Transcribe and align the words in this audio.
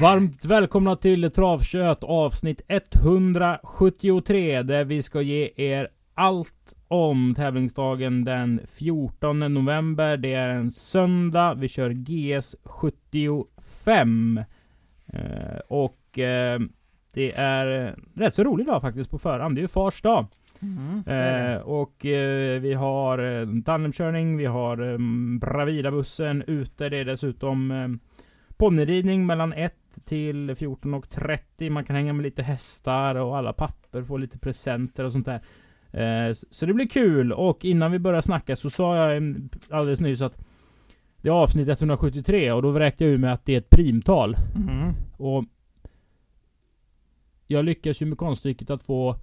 Varmt 0.00 0.44
välkomna 0.44 0.96
till 0.96 1.30
Travkött 1.30 2.04
avsnitt 2.04 2.60
173 2.68 4.62
där 4.62 4.84
vi 4.84 5.02
ska 5.02 5.22
ge 5.22 5.50
er 5.56 5.88
allt 6.14 6.74
om 6.88 7.34
tävlingsdagen 7.34 8.24
den 8.24 8.60
14 8.72 9.38
november. 9.38 10.16
Det 10.16 10.34
är 10.34 10.48
en 10.48 10.70
söndag. 10.70 11.54
Vi 11.54 11.68
kör 11.68 11.90
GS 11.90 12.56
75. 12.64 14.40
Eh, 15.06 15.58
och 15.68 16.18
eh, 16.18 16.60
det 17.14 17.32
är 17.36 17.96
rätt 18.14 18.34
så 18.34 18.44
rolig 18.44 18.66
dag 18.66 18.80
faktiskt 18.80 19.10
på 19.10 19.18
förhand. 19.18 19.54
Det 19.54 19.58
är 19.58 19.62
ju 19.62 19.68
fars 19.68 20.02
dag. 20.02 20.26
Mm. 20.62 21.02
Eh, 21.06 21.56
och 21.60 22.06
eh, 22.06 22.60
vi 22.60 22.74
har 22.74 23.18
eh, 23.18 23.48
tandemkörning, 23.64 24.36
vi 24.36 24.46
har 24.46 24.92
eh, 24.92 24.98
Bravida-bussen 25.40 26.44
ute. 26.46 26.88
Det 26.88 26.96
är 26.96 27.04
dessutom 27.04 27.70
eh, 27.70 27.88
ponnyridning 28.60 29.26
mellan 29.26 29.52
1 29.52 29.74
till 30.04 30.50
14.30. 30.50 31.70
Man 31.70 31.84
kan 31.84 31.96
hänga 31.96 32.12
med 32.12 32.22
lite 32.22 32.42
hästar 32.42 33.14
och 33.14 33.36
alla 33.36 33.52
papper 33.52 34.02
får 34.02 34.18
lite 34.18 34.38
presenter 34.38 35.04
och 35.04 35.12
sånt 35.12 35.26
där. 35.26 35.40
Eh, 35.92 36.32
så 36.50 36.66
det 36.66 36.74
blir 36.74 36.88
kul. 36.88 37.32
Och 37.32 37.64
innan 37.64 37.92
vi 37.92 37.98
börjar 37.98 38.20
snacka 38.20 38.56
så 38.56 38.70
sa 38.70 38.96
jag 38.96 39.22
alldeles 39.70 40.00
nyss 40.00 40.22
att 40.22 40.44
det 41.16 41.28
är 41.28 41.32
avsnitt 41.32 41.68
173 41.68 42.52
och 42.52 42.62
då 42.62 42.70
vräkte 42.70 43.04
jag 43.04 43.12
ur 43.12 43.18
med 43.18 43.32
att 43.32 43.44
det 43.44 43.54
är 43.54 43.58
ett 43.58 43.70
primtal. 43.70 44.36
Mm. 44.56 44.94
Och 45.16 45.44
jag 47.46 47.64
lyckas 47.64 48.02
ju 48.02 48.06
med 48.06 48.18
konststycket 48.18 48.70
att 48.70 48.82
få 48.82 49.16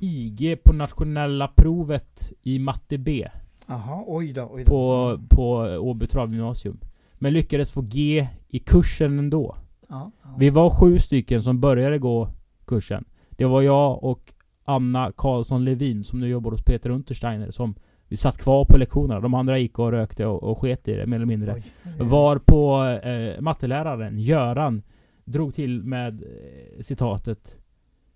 IG 0.00 0.64
på 0.64 0.72
nationella 0.72 1.48
provet 1.48 2.32
i 2.42 2.58
matte 2.58 2.98
B 2.98 3.28
Jaha, 3.66 4.04
oj 4.06 4.32
då, 4.32 4.48
oj 4.52 4.64
då. 4.64 4.70
på, 4.70 5.18
på 5.28 5.56
Åby 5.80 6.06
travgymnasium. 6.06 6.78
Men 7.24 7.32
lyckades 7.32 7.70
få 7.70 7.80
G 7.82 8.28
i 8.48 8.58
kursen 8.58 9.18
ändå. 9.18 9.56
Ja, 9.88 10.12
ja. 10.22 10.36
Vi 10.38 10.50
var 10.50 10.70
sju 10.70 10.98
stycken 10.98 11.42
som 11.42 11.60
började 11.60 11.98
gå 11.98 12.28
kursen. 12.66 13.04
Det 13.30 13.44
var 13.44 13.62
jag 13.62 14.04
och 14.04 14.34
Anna 14.64 15.12
Karlsson 15.16 15.64
Levin 15.64 16.04
som 16.04 16.20
nu 16.20 16.28
jobbar 16.28 16.50
hos 16.50 16.62
Peter 16.62 16.90
Untersteiner 16.90 17.50
som 17.50 17.74
vi 18.08 18.16
satt 18.16 18.38
kvar 18.38 18.64
på 18.64 18.78
lektionerna. 18.78 19.20
De 19.20 19.34
andra 19.34 19.58
gick 19.58 19.78
och 19.78 19.90
rökte 19.90 20.26
och, 20.26 20.42
och 20.42 20.58
sket 20.58 20.88
i 20.88 20.94
det 20.94 21.06
mer 21.06 21.16
eller 21.16 21.26
mindre. 21.26 21.54
Oj. 21.54 21.64
Var 21.98 22.38
på 22.38 22.84
eh, 23.08 23.40
matteläraren, 23.40 24.18
Göran, 24.18 24.82
drog 25.24 25.54
till 25.54 25.82
med 25.82 26.22
eh, 26.22 26.82
citatet 26.82 27.56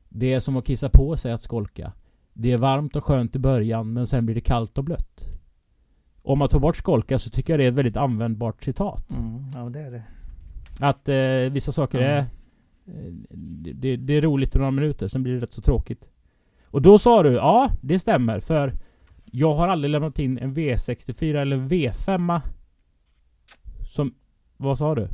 Det 0.08 0.32
är 0.32 0.40
som 0.40 0.56
att 0.56 0.66
kissa 0.66 0.88
på 0.88 1.16
sig 1.16 1.32
att 1.32 1.42
skolka. 1.42 1.92
Det 2.32 2.52
är 2.52 2.58
varmt 2.58 2.96
och 2.96 3.04
skönt 3.04 3.36
i 3.36 3.38
början 3.38 3.92
men 3.92 4.06
sen 4.06 4.26
blir 4.26 4.34
det 4.34 4.40
kallt 4.40 4.78
och 4.78 4.84
blött. 4.84 5.37
Om 6.28 6.38
man 6.38 6.48
tar 6.48 6.58
bort 6.58 6.76
skolka 6.76 7.18
så 7.18 7.30
tycker 7.30 7.52
jag 7.52 7.60
det 7.60 7.64
är 7.64 7.68
ett 7.68 7.74
väldigt 7.74 7.96
användbart 7.96 8.64
citat. 8.64 9.16
Mm, 9.18 9.44
ja, 9.54 9.68
det 9.70 9.80
är 9.80 9.90
det. 9.90 10.02
Att 10.80 11.08
eh, 11.08 11.52
vissa 11.52 11.72
saker 11.72 12.00
Ja. 12.00 12.06
är... 12.06 12.18
eh, 12.18 13.12
Det, 13.74 13.96
det 13.96 14.12
är 14.14 14.20
roligt 14.20 14.54
i 14.54 14.58
några 14.58 14.70
minuter, 14.70 15.08
sen 15.08 15.22
blir 15.22 15.34
det 15.34 15.40
rätt 15.40 15.52
så 15.54 15.60
tråkigt. 15.62 16.08
Och 16.64 16.82
då 16.82 16.98
sa 16.98 17.22
du, 17.22 17.32
ja 17.32 17.70
det 17.80 17.98
stämmer 17.98 18.40
för 18.40 18.72
jag 19.24 19.54
har 19.54 19.68
aldrig 19.68 19.90
lämnat 19.90 20.18
in 20.18 20.38
en 20.38 20.54
V64 20.54 21.36
eller 21.36 21.56
V5 21.56 22.40
Som... 23.90 24.14
Vad 24.56 24.78
sa 24.78 24.94
du? 24.94 25.08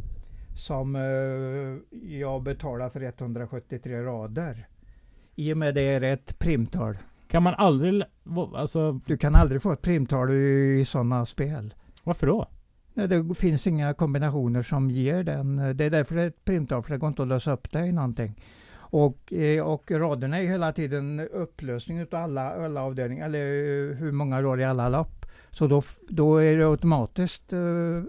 Som 0.57 0.97
eh, 0.97 2.01
jag 2.19 2.43
betalar 2.43 2.89
för 2.89 3.01
173 3.03 4.03
rader. 4.03 4.67
I 5.35 5.53
och 5.53 5.57
med 5.57 5.75
det 5.75 5.81
är 5.83 6.01
det 6.01 6.09
ett 6.09 6.39
primtal. 6.39 6.99
Kan 7.29 7.43
man 7.43 7.55
aldrig... 7.55 8.03
Alltså, 8.55 9.01
Du 9.07 9.17
kan 9.17 9.35
aldrig 9.35 9.63
få 9.63 9.73
ett 9.73 9.83
primtal 9.83 10.31
i 10.33 10.85
sådana 10.87 11.27
spel. 11.27 11.75
varför 12.05 12.27
då? 12.27 12.47
Nej, 12.95 13.09
det 13.09 13.35
finns 13.35 13.67
inga 13.67 13.95
kombinationer 13.95 14.63
som 14.63 14.91
ger 14.91 15.23
den. 15.23 15.57
Det 15.57 15.85
är 15.85 15.91
därför 15.91 16.15
det 16.15 16.23
är 16.23 16.27
ett 16.27 16.45
primtal, 16.45 16.83
för 16.83 16.91
det 16.91 16.99
går 16.99 17.09
inte 17.09 17.23
att 17.23 17.29
lösa 17.29 17.53
upp 17.53 17.71
det 17.71 17.87
i 17.87 17.93
någonting. 17.93 18.35
Och, 18.77 19.33
eh, 19.33 19.65
och 19.65 19.91
raderna 19.91 20.39
är 20.39 20.47
hela 20.47 20.73
tiden 20.73 21.21
upplösning 21.21 21.99
utav 21.99 22.23
alla, 22.23 22.65
alla 22.65 22.83
avdelningar, 22.83 23.27
eller 23.27 23.39
eh, 23.39 23.97
hur 23.97 24.13
många 24.13 24.43
rader 24.43 24.63
i 24.63 24.65
alla 24.65 24.89
lopp. 24.89 25.27
Så 25.51 25.67
då, 25.67 25.83
då 26.09 26.37
är 26.37 26.57
det 26.57 26.69
automatiskt 26.69 27.53
eh, 27.53 28.03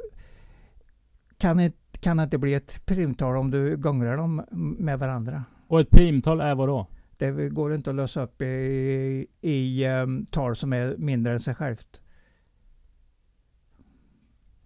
kan, 1.37 1.57
det, 1.57 1.73
kan 1.99 2.17
det 2.17 2.23
inte 2.23 2.37
bli 2.37 2.53
ett 2.53 2.85
primtal 2.85 3.37
om 3.37 3.51
du 3.51 3.77
gångrar 3.77 4.17
dem 4.17 4.45
med 4.79 4.99
varandra. 4.99 5.43
Och 5.67 5.79
ett 5.79 5.89
primtal 5.89 6.41
är 6.41 6.55
vad 6.55 6.69
då? 6.69 6.87
Det 7.17 7.49
går 7.49 7.73
inte 7.73 7.89
att 7.89 7.95
lösa 7.95 8.23
upp 8.23 8.41
i, 8.41 9.27
i 9.41 9.87
um, 9.87 10.25
tal 10.25 10.55
som 10.55 10.73
är 10.73 10.95
mindre 10.97 11.33
än 11.33 11.39
sig 11.39 11.55
självt. 11.55 12.01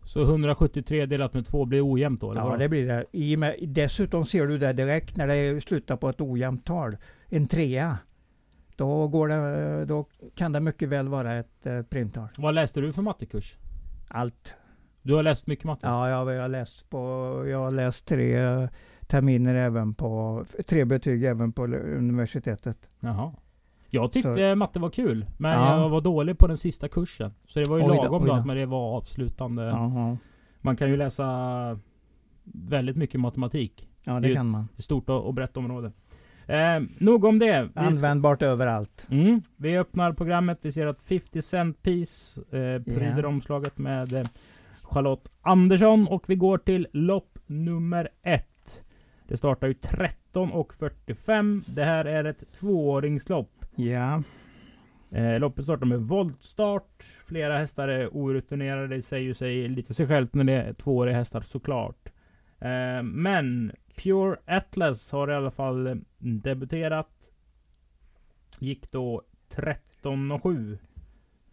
Så 0.04 0.22
173 0.22 1.06
delat 1.06 1.34
med 1.34 1.46
2 1.46 1.66
blir 1.66 1.94
ojämnt 1.94 2.22
då? 2.22 2.32
Eller 2.32 2.42
Ja, 2.42 2.50
vad? 2.50 2.60
det 2.60 2.70
blir 2.70 2.88
det. 2.88 3.06
I 3.12 3.38
med, 3.38 3.56
dessutom 3.68 4.26
ser 4.26 4.48
du 4.48 4.58
det 4.58 4.74
direkt 4.74 5.18
när 5.18 5.28
det 5.28 5.62
slutar 5.62 5.98
på 5.98 6.10
ett 6.10 6.22
ojämnt 6.22 6.66
tal. 6.66 6.98
En 7.28 7.48
trea. 7.48 7.98
Då, 8.76 9.08
går 9.08 9.28
det, 9.28 9.86
då 9.86 10.06
kan 10.36 10.52
det 10.52 10.60
mycket 10.60 10.90
väl 10.90 11.08
vara 11.08 11.36
ett 11.40 11.66
eh, 11.66 11.82
primtal. 11.82 12.28
Vad 12.38 12.56
läste 12.56 12.82
du 12.82 12.94
för 12.94 13.02
mattekurs? 13.02 13.58
Allt. 14.08 14.54
Du 15.02 15.14
har 15.14 15.24
läst 15.24 15.48
mycket 15.48 15.66
matte? 15.66 15.88
Ja, 15.88 16.10
jag, 16.10 16.36
jag, 16.36 16.42
har 16.42 16.50
läst 16.50 16.90
på, 16.90 16.98
jag 17.48 17.60
har 17.60 17.72
läst 17.72 18.08
tre 18.08 18.38
terminer 19.10 19.56
även 19.56 19.94
på, 19.94 20.46
tre 20.68 20.86
betyg 20.86 21.24
även 21.24 21.52
på 21.52 21.64
universitetet. 21.66 22.90
Jaha. 23.00 23.32
Jag 23.90 24.12
tyckte 24.12 24.56
matte 24.56 24.80
var 24.80 24.90
kul, 24.90 25.26
men 25.38 25.52
Ja. 25.52 25.82
jag 25.82 25.90
var 25.90 26.02
dålig 26.02 26.38
på 26.38 26.48
den 26.48 26.58
sista 26.58 26.88
kursen. 26.88 27.34
Så 27.48 27.60
det 27.60 27.70
var 27.70 27.78
ju 27.78 27.84
Oj 27.84 27.96
lagom 27.98 28.26
då 28.28 28.44
men 28.46 28.58
det 28.58 28.66
var 28.66 28.98
avslutande. 28.98 29.66
Jaha. 29.66 30.18
Man 30.62 30.76
kan 30.76 30.90
ju 30.90 30.98
läsa 30.98 31.80
väldigt 32.44 32.98
mycket 32.98 33.20
matematik. 33.20 33.90
Ja, 34.04 34.20
Det 34.20 34.28
ju 34.28 34.36
kan 34.36 34.52
man. 34.52 34.68
Ett 34.78 34.84
stort 34.84 35.10
och 35.10 35.34
brett 35.34 35.58
område. 35.58 35.92
Eh, 36.48 36.82
nog 36.98 37.26
om 37.26 37.40
det. 37.40 37.62
Vi, 37.64 37.70
ska, 37.72 37.80
Användbart 37.80 38.42
överallt. 38.42 39.08
mm, 39.10 39.42
vi 39.58 39.78
öppnar 39.78 40.14
programmet. 40.14 40.60
Vi 40.62 40.72
ser 40.72 40.88
att 40.88 41.02
50 41.02 41.42
Cent 41.42 41.84
Piece 41.84 42.42
eh, 42.42 42.84
pryder 42.84 43.24
Ja. 43.24 43.28
omslaget 43.28 43.78
med 43.78 44.14
eh, 44.14 44.28
Charlotte 44.82 45.30
Andersson. 45.42 46.08
Och 46.08 46.30
vi 46.30 46.36
går 46.36 46.58
till 46.58 46.88
lopp 46.94 47.38
nummer 47.46 48.10
ett. 48.22 48.46
Det 49.30 49.38
startar 49.38 49.68
ju 49.68 49.74
13 49.74 50.52
och 50.52 50.74
45. 50.74 51.64
Det 51.68 51.84
här 51.84 52.06
är 52.06 52.24
ett 52.24 52.44
tvååringslopp. 52.60 53.66
Ja. 53.76 54.24
Eh, 55.12 55.40
loppet 55.40 55.64
startar 55.64 55.86
med 55.86 56.02
voltstart. 56.02 57.04
Flera 57.26 57.58
hästar 57.58 57.88
är 57.88 58.08
orutinerade. 58.08 58.88
Det 58.88 59.02
säger 59.02 59.24
ju 59.26 59.34
sig 59.34 59.68
lite 59.68 59.94
sig 59.94 60.08
självt 60.08 60.34
när 60.34 60.44
det 60.44 60.54
är 60.54 60.74
tvååriga 60.74 61.16
hästar 61.16 61.42
såklart. 61.42 62.10
Eh, 62.60 63.04
men 63.04 63.72
Pure 63.96 64.36
Atlas 64.46 65.12
har 65.12 65.32
i 65.32 65.36
alla 65.36 65.52
fall 65.52 66.02
debuterat. 66.18 67.32
Gick 68.60 68.92
då 68.92 69.22
13 69.50 70.32
och 70.32 70.44
7. 70.44 70.78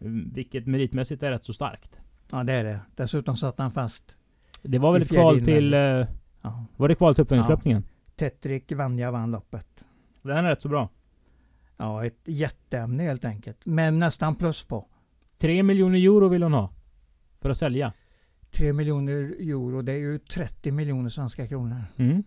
Mm, 0.01 0.31
Vilket 0.33 0.67
meritmässigt 0.67 1.23
är 1.23 1.31
rätt 1.31 1.43
så 1.43 1.53
starkt. 1.53 2.01
ja, 2.31 2.43
det 2.43 2.53
är 2.53 2.63
det. 2.63 2.79
Dessutom 2.95 3.37
satt 3.37 3.59
han 3.59 3.71
fast. 3.71 4.17
Det 4.61 4.79
var 4.79 4.93
väl 4.93 5.01
ett 5.01 5.09
kval 5.09 5.45
till... 5.45 5.73
Eh, 5.73 6.05
Ja. 6.41 6.65
var 6.77 6.87
det 6.87 6.95
kval 6.95 7.15
till 7.15 7.21
uppföljningslöpningen? 7.21 7.83
Tetrik 8.15 8.71
Vanja 8.71 9.11
vann 9.11 9.31
loppet. 9.31 9.83
Den 10.21 10.37
är 10.45 10.49
rätt 10.49 10.61
så 10.61 10.69
bra. 10.69 10.89
Ja, 11.77 12.05
ett 12.05 12.21
jätteämne 12.25 13.03
helt 13.03 13.25
enkelt. 13.25 13.57
Men 13.65 13.99
nästan 13.99 14.35
plus 14.35 14.65
på. 14.65 14.87
3 15.37 15.63
miljoner 15.63 15.97
euro 15.99 16.27
vill 16.27 16.43
hon 16.43 16.53
ha. 16.53 16.73
För 17.41 17.49
att 17.49 17.57
sälja. 17.57 17.93
3 18.51 18.73
miljoner 18.73 19.13
euro, 19.39 19.81
det 19.81 19.91
är 19.91 19.97
ju 19.97 20.19
30 20.19 20.71
miljoner 20.71 21.09
svenska 21.09 21.47
kronor. 21.47 21.83
Mm. 21.97 22.23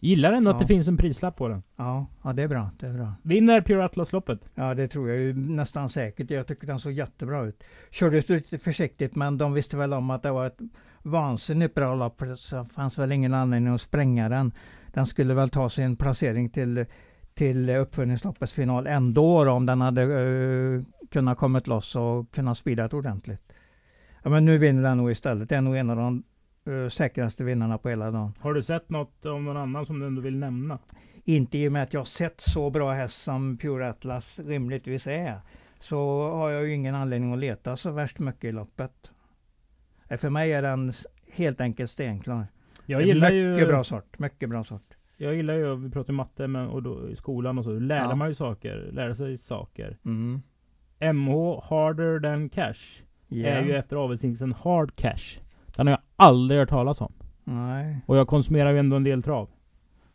Gillar 0.00 0.32
ändå 0.32 0.50
att 0.50 0.54
Ja. 0.54 0.60
det 0.60 0.66
finns 0.66 0.88
en 0.88 0.96
prislapp 0.96 1.36
på 1.36 1.48
den. 1.48 1.62
Ja, 1.76 2.06
ja 2.22 2.32
det 2.32 2.42
är 2.42 2.48
bra. 2.48 2.70
Det 2.78 2.86
är 2.86 2.92
bra. 2.92 3.12
Vinner 3.22 3.60
Pure 3.60 3.84
Atlas-loppet? 3.84 4.48
Ja, 4.54 4.74
det 4.74 4.88
tror 4.88 5.08
jag 5.08 5.18
ju 5.18 5.34
nästan 5.34 5.88
säkert. 5.88 6.30
Jag 6.30 6.46
tycker 6.46 6.66
den 6.66 6.78
såg 6.78 6.92
jättebra 6.92 7.42
ut. 7.42 7.64
Kördes 7.90 8.28
lite 8.28 8.58
försiktigt, 8.58 9.14
men 9.16 9.38
de 9.38 9.52
visste 9.52 9.76
väl 9.76 9.92
om 9.92 10.10
att 10.10 10.22
det 10.22 10.30
var 10.30 10.46
ett 10.46 10.58
vansinnigt 11.06 11.74
bra 11.74 11.94
lopp. 11.94 12.18
För 12.18 12.26
det 12.26 12.64
fanns 12.64 12.98
väl 12.98 13.12
ingen 13.12 13.34
anledning 13.34 13.74
att 13.74 13.80
spränga 13.80 14.28
den. 14.28 14.52
Den 14.92 15.06
skulle 15.06 15.34
väl 15.34 15.50
ta 15.50 15.70
sin 15.70 15.96
placering 15.96 16.50
till, 16.50 16.86
till 17.34 17.70
uppföljningsloppets 17.70 18.52
final 18.52 18.86
ändå 18.86 19.44
då, 19.44 19.50
om 19.50 19.66
den 19.66 19.80
hade 19.80 20.04
uh, 20.04 20.82
kunnat 21.10 21.38
kommit 21.38 21.66
loss 21.66 21.96
och 21.96 22.30
kunnat 22.30 22.58
speedat 22.58 22.94
ordentligt. 22.94 23.52
Ja, 24.22 24.30
men 24.30 24.44
nu 24.44 24.58
vinner 24.58 24.82
den 24.82 24.96
nog 24.96 25.10
istället. 25.10 25.48
Det 25.48 25.56
är 25.56 25.60
nog 25.60 25.76
en 25.76 25.90
av 25.90 25.96
de 25.96 26.22
eh, 26.66 26.88
säkraste 26.88 27.44
vinnarna 27.44 27.78
på 27.78 27.88
hela 27.88 28.10
dagen. 28.10 28.32
Har 28.40 28.54
du 28.54 28.62
sett 28.62 28.90
något 28.90 29.26
om 29.26 29.44
någon 29.44 29.56
annan 29.56 29.86
som 29.86 30.00
du 30.00 30.06
ändå 30.06 30.22
vill 30.22 30.36
nämna? 30.36 30.78
Inte 31.24 31.58
i 31.58 31.68
och 31.68 31.72
med 31.72 31.82
att 31.82 31.92
jag 31.92 32.00
har 32.00 32.04
sett 32.04 32.40
så 32.40 32.70
bra 32.70 32.92
häst 32.92 33.22
som 33.22 33.58
Pure 33.58 33.88
Atlas 33.88 34.40
rimligtvis 34.44 35.06
är. 35.06 35.40
Så 35.80 36.30
har 36.30 36.50
jag 36.50 36.64
ju 36.64 36.74
ingen 36.74 36.94
anledning 36.94 37.32
att 37.32 37.38
leta 37.38 37.76
så 37.76 37.90
värst 37.90 38.18
mycket 38.18 38.44
i 38.44 38.52
loppet. 38.52 39.12
Eh, 40.08 40.16
För 40.18 40.30
mig 40.30 40.52
är 40.52 40.62
den 40.62 40.92
helt 41.32 41.60
enkelt 41.60 41.90
stenklar. 41.90 42.46
Jag 42.86 43.02
gillar 43.02 43.30
mycket 43.30 43.62
ju... 43.62 43.66
bra 43.66 43.84
sort. 43.84 44.18
Mycket 44.18 44.48
bra 44.50 44.64
sort. 44.64 44.94
Jag 45.16 45.34
gillar 45.34 45.54
ju, 45.54 45.74
vi 45.76 45.90
pratar 45.90 46.12
matte 46.12 46.46
men, 46.46 46.68
och 46.68 46.82
då, 46.82 47.08
i 47.10 47.16
skolan 47.16 47.58
och 47.58 47.64
så. 47.64 47.70
Då 47.72 47.78
lärde 47.78 48.08
Ja. 48.10 48.14
man 48.14 48.28
ju 48.28 48.34
saker. 48.34 48.88
Lärde 48.92 49.14
sig 49.14 49.36
saker. 49.36 49.98
Mm. 50.04 50.42
MH 51.00 51.60
Harder 51.70 52.20
than 52.20 52.48
Cash 52.48 53.02
Ja. 53.28 53.46
är 53.48 53.62
ju 53.62 53.76
efter 53.76 53.96
avelsingsen 53.96 54.52
Hard 54.52 54.96
Cash. 54.96 55.40
Den 55.76 55.86
har 55.86 55.92
jag 55.92 56.00
aldrig 56.16 56.60
hört 56.60 56.68
talas 56.68 57.00
om. 57.00 57.12
Nej. 57.44 58.00
Och 58.06 58.16
jag 58.16 58.26
konsumerar 58.28 58.72
ju 58.72 58.78
ändå 58.78 58.96
en 58.96 59.04
del 59.04 59.22
trav. 59.22 59.48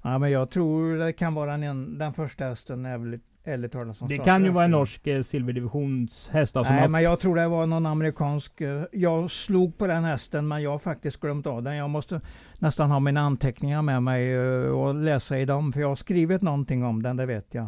Ja, 0.02 0.18
men 0.18 0.32
jag 0.32 0.50
tror 0.50 0.98
det 0.98 1.14
kan 1.14 1.34
vara 1.34 1.58
den, 1.58 1.98
den 1.98 2.14
första 2.14 2.46
hästen 2.46 2.86
är 2.86 2.98
ärligt 3.44 3.72
talat 3.72 3.98
som 3.98 4.08
Det 4.08 4.18
kan 4.18 4.44
ju 4.44 4.50
vara 4.50 4.66
en 4.66 4.72
norsk 4.72 5.08
eh, 5.08 5.22
silverdivisionshäst 5.22 6.58
alltså. 6.58 6.74
Nej, 6.74 6.90
men 6.90 7.04
jag 7.04 7.20
tror 7.20 7.36
det 7.36 7.48
var 7.48 7.66
någon 7.66 7.86
amerikansk. 7.86 8.62
eh, 8.62 8.84
Jag 8.92 9.32
slog 9.32 9.78
på 9.78 9.88
den 9.88 10.04
hästen, 10.04 10.48
men 10.48 10.62
jag 10.62 10.72
har 10.72 10.80
faktiskt 10.80 11.20
glömt 11.20 11.48
av 11.48 11.64
den. 11.64 11.76
Jag 11.76 11.90
måste 11.90 12.22
nästan 12.60 12.92
ha 12.92 13.00
mina 13.00 13.22
anteckningar 13.22 13.82
med 13.82 14.04
mig 14.04 14.34
eh, 14.34 14.42
och 14.70 14.96
läsa 14.96 15.40
i 15.40 15.46
dem, 15.46 15.74
för 15.74 15.82
jag 15.82 15.88
har 15.88 15.96
skrivit 15.96 16.42
någonting 16.42 16.84
om 16.84 17.04
den, 17.04 17.18
det 17.18 17.26
vet 17.26 17.54
jag. 17.54 17.68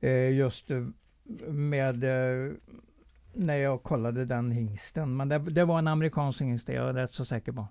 Eh, 0.00 0.30
Just 0.36 0.70
eh, 0.70 0.82
med 1.48 2.04
eh, 2.04 2.52
när 3.34 3.54
jag 3.56 3.82
kollade 3.82 4.24
den 4.24 4.50
hingsten. 4.50 5.16
Men 5.16 5.28
det, 5.28 5.38
det 5.38 5.64
var 5.64 5.78
en 5.78 5.88
amerikansk 5.88 6.40
hingst, 6.40 6.66
det 6.66 6.72
är 6.72 6.76
jag 6.86 6.96
rätt 6.96 7.14
så 7.14 7.24
säker 7.24 7.52
på. 7.52 7.66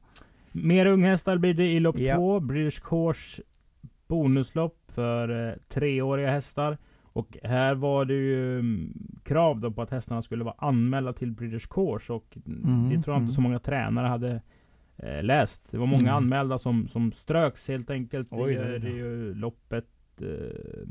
Mer 0.52 0.86
unghästar 0.86 1.38
blir 1.38 1.54
det 1.54 1.66
i 1.72 1.80
lopp 1.80 1.98
Ja. 2.00 2.16
två. 2.16 2.40
British 2.40 2.82
Course 2.84 3.42
bonuslopp 4.08 4.78
för 4.88 5.48
eh, 5.50 5.54
treåriga 5.70 6.32
hästar. 6.32 6.78
Och 7.14 7.38
här 7.44 7.76
var 7.76 8.06
det 8.06 8.14
ju 8.14 8.60
mm, 8.60 8.94
krav 9.24 9.60
då 9.60 9.72
på 9.72 9.82
att 9.82 9.90
hästarna 9.90 10.22
skulle 10.22 10.44
vara 10.44 10.56
anmälda 10.58 11.14
till 11.14 11.32
British 11.32 11.68
Course. 11.70 12.14
Och 12.14 12.38
Mm, 12.46 12.90
det 12.90 13.02
tror 13.04 13.14
jag 13.16 13.22
mm. 13.22 13.32
så 13.32 13.42
många 13.42 13.60
tränare 13.60 14.08
hade 14.08 14.42
eh, 14.98 15.24
läst. 15.24 15.72
Det 15.72 15.78
var 15.78 15.86
många 15.86 16.02
Mm. 16.02 16.16
anmälda 16.16 16.58
som, 16.58 16.88
som 16.88 17.12
ströks 17.12 17.68
helt 17.68 17.90
enkelt. 17.90 18.28
Oj, 18.32 18.56
det, 18.56 18.74
oj. 18.74 18.80
det 18.80 18.88
är 18.88 18.96
ju 18.96 19.34
loppet... 19.34 19.88
Eh, 20.22 20.88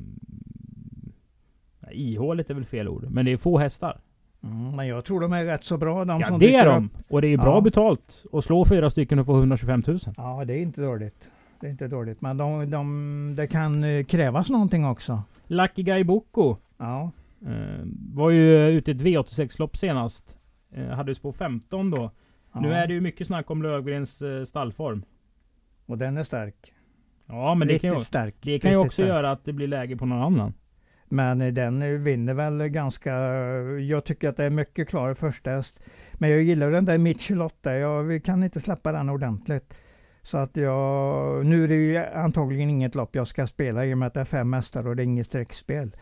ihåligt 1.91 2.51
är 2.51 2.55
väl 2.55 2.65
fel 2.65 2.89
ord. 2.89 3.07
Men 3.11 3.25
det 3.25 3.33
är 3.33 3.37
få 3.37 3.59
hästar. 3.59 4.01
Mm, 4.43 4.77
men 4.77 4.87
jag 4.87 5.05
tror 5.05 5.21
de 5.21 5.33
är 5.33 5.45
rätt 5.45 5.65
så 5.65 5.77
bra, 5.77 6.05
de 6.05 6.21
Ja, 6.21 6.27
som 6.27 6.39
det 6.39 6.55
är 6.55 6.67
de. 6.67 6.85
upp. 6.87 6.93
Och 7.09 7.23
det 7.23 7.29
är 7.29 7.37
bra 7.39 7.55
Ja. 7.55 7.61
betalt. 7.61 8.25
Att 8.33 8.45
slå 8.45 8.65
fyra 8.65 8.91
stycken 8.91 9.19
och 9.19 9.27
få 9.27 9.37
125 9.39 9.83
000. 9.87 9.99
Ja, 10.17 10.45
det 10.45 10.55
är 10.55 10.63
inte 10.63 10.83
dåligt. 10.83 11.31
Det 11.63 11.69
är 11.69 11.71
inte 11.71 11.89
dåligt, 11.89 12.21
men 12.21 12.37
de, 12.37 12.71
de, 12.71 13.35
det 13.37 13.47
kan 13.47 13.85
eh, 13.85 14.05
krävas 14.05 14.51
någonting 14.51 14.85
också. 14.87 15.23
Lucky 15.47 15.83
Guy 15.83 16.05
Boko. 16.05 16.57
Ja, 16.79 17.11
Eh, 17.47 17.85
var 18.15 18.31
ju 18.31 18.69
ute 18.69 18.91
i 18.91 18.95
ett 18.95 19.03
V86-lopp 19.03 19.77
senast. 19.77 20.39
Eh, 20.73 20.87
hade 20.87 21.11
ju 21.11 21.15
spår 21.15 21.33
15 21.33 21.91
då. 21.91 22.11
ja. 22.53 22.61
Nu 22.61 22.73
är 22.73 22.87
det 22.87 22.95
ju 22.95 23.01
mycket 23.01 23.27
snack 23.27 23.51
om 23.51 23.63
Lövgrens 23.63 24.23
stallform. 24.45 25.03
Och 25.87 25.99
den 25.99 26.17
är 26.17 26.23
stark. 26.23 26.73
Ja, 27.27 27.55
men 27.55 27.69
det 27.69 27.79
kan, 27.79 27.91
ju, 27.91 27.95
Riktigt 27.95 28.07
stark. 28.07 28.35
det 28.43 28.59
kan 28.59 28.71
ju 28.71 28.77
Riktigt 28.77 28.87
också 28.87 28.95
stark. 29.03 29.09
göra 29.09 29.31
att 29.31 29.45
det 29.45 29.53
blir 29.53 29.69
läge 29.69 29.97
på 29.97 30.07
någon 30.07 30.23
annan. 30.23 30.55
Men 31.09 31.55
den 31.55 32.05
vinner 32.05 32.35
väl 32.35 32.69
ganska... 32.69 33.15
Jag 33.81 34.05
tycker 34.05 34.29
att 34.29 34.37
det 34.37 34.45
är 34.45 34.51
mycket 34.51 34.89
klar 34.89 35.15
första 35.15 35.51
häst. 35.51 35.81
Men 36.15 36.31
jag 36.31 36.43
gillar 36.43 36.71
den 36.71 36.85
där 36.85 36.99
Michelotta. 36.99 37.75
Jag 37.77 38.25
kan 38.25 38.43
inte 38.45 38.61
släppa 38.61 38.93
den 38.93 39.09
ordentligt. 39.09 39.75
Så 40.23 40.39
att 40.39 40.57
jag... 40.57 41.47
Nu 41.47 41.65
är 41.65 41.69
det 41.69 41.75
ju 41.75 41.97
antagligen 41.99 42.71
inget 42.71 42.95
lopp 42.95 43.15
jag 43.15 43.29
ska 43.29 43.47
spela 43.47 43.87
i 43.87 43.95
och 43.95 43.99
med 43.99 44.07
att 44.07 44.15
det 44.15 44.21
är 44.21 44.25
fem 44.25 44.53
hästar 44.53 44.87
och 44.87 44.97
det 44.97 45.03
är 45.03 45.05
inget 45.05 45.27
streckspel. 45.27 45.97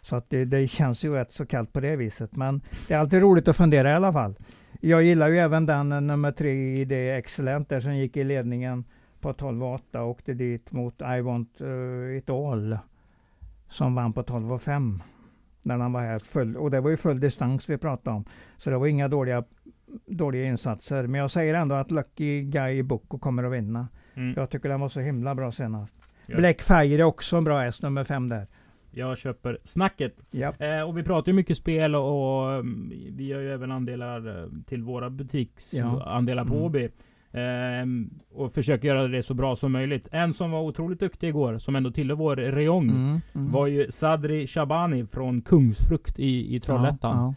Så 0.00 0.16
att 0.16 0.30
det, 0.30 0.44
det 0.44 0.68
känns 0.68 1.04
ju 1.04 1.12
rätt 1.12 1.32
så 1.32 1.46
kallt 1.46 1.72
på 1.72 1.80
det 1.80 1.96
viset. 1.96 2.36
Men 2.36 2.60
det 2.88 2.94
är 2.94 2.98
alltid 2.98 3.22
roligt 3.22 3.48
att 3.48 3.56
fundera 3.56 3.90
i 3.90 3.94
alla 3.94 4.12
fall. 4.12 4.34
Jag 4.80 5.02
gillar 5.02 5.28
ju 5.28 5.38
även 5.38 5.66
den 5.66 5.92
eh, 5.92 6.00
nummer 6.00 6.32
tre 6.32 6.80
i 6.80 6.84
det 6.84 7.10
Excellent 7.10 7.68
där 7.68 7.80
som 7.80 7.96
gick 7.96 8.16
i 8.16 8.24
ledningen 8.24 8.84
på 9.20 9.32
12,8 9.32 9.98
och 9.98 10.08
åkte 10.08 10.34
dit 10.34 10.72
mot 10.72 11.02
I 11.18 11.20
want 11.20 11.60
uh, 11.60 12.16
it 12.16 12.30
all. 12.30 12.78
Som 13.68 13.94
vann 13.94 14.12
på 14.12 14.22
12,5 14.22 15.00
när 15.62 15.78
han 15.78 15.92
var 15.92 16.00
här. 16.00 16.18
Full, 16.18 16.56
och 16.56 16.70
det 16.70 16.80
var 16.80 16.90
ju 16.90 16.96
full 16.96 17.20
distans 17.20 17.70
vi 17.70 17.78
pratade 17.78 18.16
om. 18.16 18.24
Så 18.58 18.70
det 18.70 18.78
var 18.78 18.86
inga 18.86 19.08
dåliga, 19.08 19.44
dåliga 20.06 20.44
insatser. 20.44 21.06
Men 21.06 21.20
jag 21.20 21.30
säger 21.30 21.54
ändå 21.54 21.74
att 21.74 21.90
Lucky 21.90 22.42
Guy 22.42 22.82
Boko 22.82 23.18
kommer 23.18 23.44
att 23.44 23.52
vinna. 23.52 23.88
Mm. 24.14 24.34
Jag 24.36 24.50
tycker 24.50 24.68
den 24.68 24.80
var 24.80 24.88
så 24.88 25.00
himla 25.00 25.34
bra 25.34 25.52
senast. 25.52 25.94
Ja. 26.26 26.36
Blackfire 26.36 26.94
är 26.94 27.02
också 27.02 27.36
en 27.36 27.44
bra 27.44 27.60
häst, 27.60 27.82
nummer 27.82 28.04
fem 28.04 28.28
där. 28.28 28.46
Jag 28.90 29.18
köper 29.18 29.58
snacket. 29.64 30.16
Ja. 30.30 30.52
Eh, 30.58 30.80
och 30.80 30.98
vi 30.98 31.02
pratar 31.02 31.32
ju 31.32 31.36
mycket 31.36 31.56
spel 31.56 31.94
och, 31.94 32.42
och 32.44 32.52
mm, 32.54 32.92
vi 33.16 33.26
gör 33.26 33.40
ju 33.40 33.52
även 33.52 33.72
andelar 33.72 34.38
eh, 34.40 34.44
till 34.66 34.82
våra 34.82 35.10
butiksandelar 35.10 36.42
Ja. 36.42 36.48
på 36.48 36.54
Mm. 36.54 36.64
Åby. 36.66 36.88
Ehm, 37.32 38.10
och 38.34 38.52
försöker 38.52 38.88
göra 38.88 39.08
det 39.08 39.22
så 39.22 39.34
bra 39.34 39.56
som 39.56 39.72
möjligt. 39.72 40.08
En 40.12 40.34
som 40.34 40.50
var 40.50 40.60
otroligt 40.62 41.00
duktig 41.00 41.28
igår, 41.28 41.58
som 41.58 41.76
ändå 41.76 41.90
tillhör 41.90 42.16
vår 42.16 42.36
rejong, 42.36 42.90
Mm, 42.90 43.20
mm. 43.34 43.52
var 43.52 43.66
ju 43.66 43.90
Sadri 43.90 44.46
Shabani 44.46 45.06
från 45.06 45.42
Kungsfrukt 45.42 46.18
i, 46.18 46.56
i 46.56 46.60
Trollhättan. 46.60 47.16
Ja, 47.16 47.34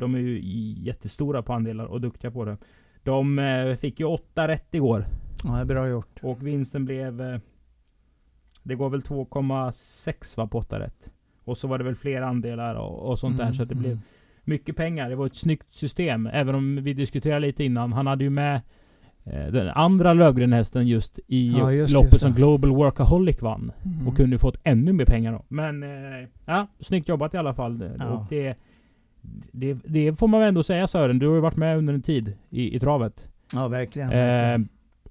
de 0.00 0.14
är 0.14 0.18
ju 0.18 0.40
jättestora 0.82 1.42
på 1.42 1.52
andelar 1.52 1.84
och 1.84 2.00
duktiga 2.00 2.30
på 2.30 2.44
det. 2.44 2.56
De 3.02 3.38
eh, 3.38 3.76
fick 3.76 4.00
ju 4.00 4.06
åtta 4.06 4.48
rätt 4.48 4.74
igår. 4.74 5.04
ja. 5.44 5.50
det 5.50 5.60
är 5.60 5.64
bra 5.64 5.88
gjort. 5.88 6.20
Och 6.22 6.46
vinsten 6.46 6.84
blev... 6.84 7.20
Eh, 7.20 7.38
det 8.62 8.74
går 8.74 8.90
väl 8.90 9.00
2,6 9.00 10.36
va 10.36 10.46
på 10.46 10.58
åtta 10.58 10.80
rätt. 10.80 11.12
Och 11.44 11.58
så 11.58 11.68
var 11.68 11.78
det 11.78 11.84
väl 11.84 11.94
fler 11.94 12.22
andelar 12.22 12.74
och, 12.74 13.10
och 13.10 13.18
sånt 13.18 13.36
där. 13.36 13.44
Mm, 13.44 13.54
Så 13.54 13.62
att 13.62 13.68
det 13.68 13.74
blev 13.74 13.92
mm. 13.92 14.02
mycket 14.44 14.76
pengar. 14.76 15.10
Det 15.10 15.16
var 15.16 15.26
ett 15.26 15.36
snyggt 15.36 15.74
system. 15.74 16.26
Även 16.32 16.54
om 16.54 16.82
vi 16.82 16.94
diskuterade 16.94 17.40
lite 17.40 17.64
innan. 17.64 17.92
Han 17.92 18.06
hade 18.06 18.24
ju 18.24 18.30
med 18.30 18.60
eh, 19.24 19.46
den 19.52 19.68
andra 19.68 20.12
Lövgren-hästen 20.12 20.88
just 20.88 21.20
i 21.26 21.52
Ja, 21.58 21.72
just 21.72 21.92
loppet 21.92 22.12
så. 22.12 22.18
som 22.18 22.32
Global 22.32 22.70
Workaholic 22.70 23.42
vann. 23.42 23.72
Mm. 23.84 24.08
Och 24.08 24.16
kunde 24.16 24.38
fått 24.38 24.60
ännu 24.64 24.92
mer 24.92 25.04
pengar 25.04 25.32
då. 25.32 25.44
Men 25.48 25.82
eh, 25.82 26.28
ja, 26.44 26.66
snyggt 26.80 27.08
jobbat 27.08 27.34
i 27.34 27.36
alla 27.36 27.54
fall. 27.54 27.90
Ja. 27.98 28.06
Och 28.06 28.26
det, 28.28 28.56
det, 29.52 29.74
det 29.74 30.18
får 30.18 30.28
man 30.28 30.40
väl 30.40 30.48
ändå 30.48 30.62
säga 30.62 30.86
Sören. 30.86 31.18
Du 31.18 31.26
har 31.28 31.34
ju 31.34 31.40
varit 31.40 31.56
med 31.56 31.78
under 31.78 31.94
en 31.94 32.02
tid 32.02 32.32
i, 32.50 32.76
i 32.76 32.80
travet. 32.80 33.30
Ja, 33.54 33.68
verkligen. 33.68 34.08
Eh, 34.10 34.14
verkligen. 34.16 34.68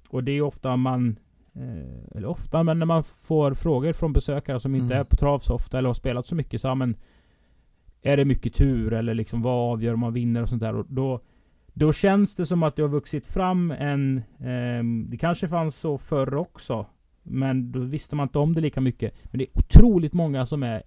och 0.09 0.23
det 0.23 0.31
är 0.31 0.41
ofta 0.41 0.75
man... 0.75 1.19
Eh, 1.56 2.17
eller 2.17 2.27
ofta, 2.27 2.63
men 2.63 2.79
när 2.79 2.85
man 2.85 3.03
får 3.03 3.53
frågor 3.53 3.94
från 3.94 4.13
besökare 4.13 4.59
som 4.59 4.75
inte 4.75 4.85
Mm. 4.94 5.00
är 5.00 5.03
på 5.03 5.15
trav 5.15 5.39
så 5.39 5.53
ofta 5.53 5.77
eller 5.77 5.89
har 5.89 5.94
spelat 5.94 6.25
så 6.25 6.35
mycket. 6.35 6.61
Så 6.61 6.67
ja, 6.67 6.75
men 6.75 6.95
Är 8.01 8.17
det 8.17 8.25
mycket 8.25 8.53
tur 8.53 8.94
eller 8.94 9.13
liksom 9.13 9.41
vad 9.41 9.71
avgör 9.73 9.94
om 9.94 10.00
man 10.00 10.13
vinner 10.13 10.41
och 10.41 10.50
sånt 10.50 10.62
där. 10.62 10.75
Och 10.75 10.85
då, 10.89 11.19
då 11.73 11.91
känns 11.94 12.35
det 12.35 12.45
som 12.45 12.63
att 12.63 12.75
det 12.75 12.81
har 12.81 12.89
vuxit 12.89 13.27
fram 13.27 13.71
en... 13.71 14.21
ehm, 14.39 15.07
det 15.09 15.17
kanske 15.17 15.47
fanns 15.47 15.75
så 15.75 15.97
förr 15.97 16.35
också. 16.35 16.85
Men 17.24 17.72
då 17.72 17.79
visste 17.79 18.15
man 18.15 18.24
inte 18.25 18.39
om 18.39 18.53
det 18.53 18.62
lika 18.62 18.81
mycket. 18.81 19.13
Men 19.24 19.39
det 19.39 19.43
är 19.45 19.57
otroligt 19.60 20.13
många 20.13 20.45
som 20.45 20.63
är 20.63 20.84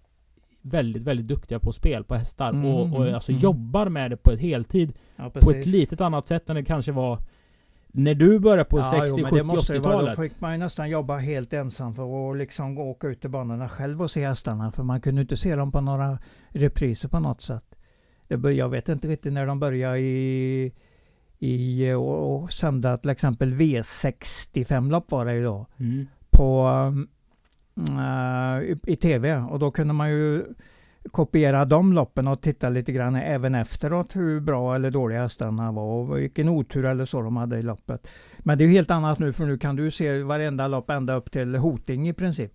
väldigt, 0.63 1.03
väldigt 1.03 1.29
duktiga 1.29 1.59
på 1.59 1.73
spel 1.73 2.05
på 2.05 2.15
hästar. 2.15 2.49
Mm, 2.51 2.65
och 2.65 2.81
och 2.81 3.03
mm, 3.03 3.15
alltså 3.15 3.33
mm. 3.33 3.43
jobbar 3.43 3.89
med 3.89 4.11
det 4.11 4.17
på 4.17 4.31
ett 4.31 4.41
heltid. 4.41 4.93
ja, 5.17 5.31
På 5.31 5.51
ett 5.51 5.67
litet 5.67 6.01
annat 6.01 6.27
sätt 6.27 6.51
än 6.51 6.57
det 6.57 6.65
kanske 6.65 6.93
var 6.93 7.19
när 7.95 8.15
du 8.15 8.39
började 8.39 8.65
på 8.65 8.83
60, 8.83 9.07
jo, 9.09 9.17
men 9.17 9.25
70, 9.25 9.37
det 9.37 9.43
måste 9.43 9.73
ju 9.73 9.79
vara- 9.79 9.95
80-talet. 9.95 10.17
Då 10.17 10.23
fick 10.23 10.41
man 10.41 10.53
ju 10.53 10.59
nästan 10.59 10.91
jobba 10.91 11.19
helt 11.19 11.53
ensam 11.53 11.95
för 11.95 12.31
att 12.31 12.37
liksom 12.39 12.79
åka 12.79 13.07
ut 13.09 13.21
till 13.21 13.31
banorna 13.31 13.69
själv 13.69 14.03
och 14.03 14.11
se 14.11 14.27
hästarna. 14.27 14.73
För 14.73 14.83
man 14.83 15.01
kunde 15.01 15.21
inte 15.21 15.37
se 15.37 15.57
dem 15.57 15.73
på 15.73 15.81
några 15.81 16.19
repriser 16.49 17.09
på 17.09 17.21
något 17.21 17.43
sätt. 17.43 17.65
Jag 18.57 18.69
vet 18.69 18.89
inte 18.89 19.09
riktigt 19.09 19.33
när 19.33 19.47
de 19.47 19.61
började 19.61 19.99
i, 19.99 20.73
i 21.39 21.93
och, 21.93 22.43
och 22.43 22.53
sända 22.53 22.99
till 22.99 23.11
exempel 23.11 23.55
V65-lopp 23.55 25.11
var 25.11 25.25
det 25.25 25.35
ju 25.35 25.45
då. 25.45 25.67
Mm. 25.79 26.07
På 26.31 26.69
i, 28.65 28.93
i 28.93 28.97
tv. 28.97 29.37
Och 29.37 29.59
då 29.59 29.71
kunde 29.71 29.95
man 29.95 30.11
ju 30.11 30.45
kopiera 31.11 31.65
de 31.65 31.93
loppen 31.93 32.29
och 32.29 32.41
titta 32.41 32.69
lite 32.69 32.93
grann 32.93 33.15
även 33.17 33.55
efteråt 33.55 34.17
hur 34.17 34.41
bra 34.41 34.75
eller 34.75 34.91
dåliga 34.91 35.23
hästarna 35.23 35.73
var 35.73 35.85
och 35.85 36.19
vilken 36.19 36.49
otur 36.49 36.85
eller 36.85 37.05
så 37.05 37.23
de 37.23 37.37
hade 37.37 37.59
i 37.59 37.63
loppet. 37.63 38.09
Men 38.39 38.59
det 38.59 38.65
är 38.65 38.67
ju 38.67 38.73
helt 38.73 38.91
annat 38.91 39.19
nu 39.19 39.33
för 39.33 39.47
nu 39.47 39.59
kan 39.59 39.77
du 39.77 39.91
se 39.91 40.23
varenda 40.23 40.69
lopp 40.69 40.91
ända 40.91 41.15
upp 41.15 41.31
till 41.31 41.55
Hoting 41.55 42.09
i 42.09 42.13
princip. 42.13 42.53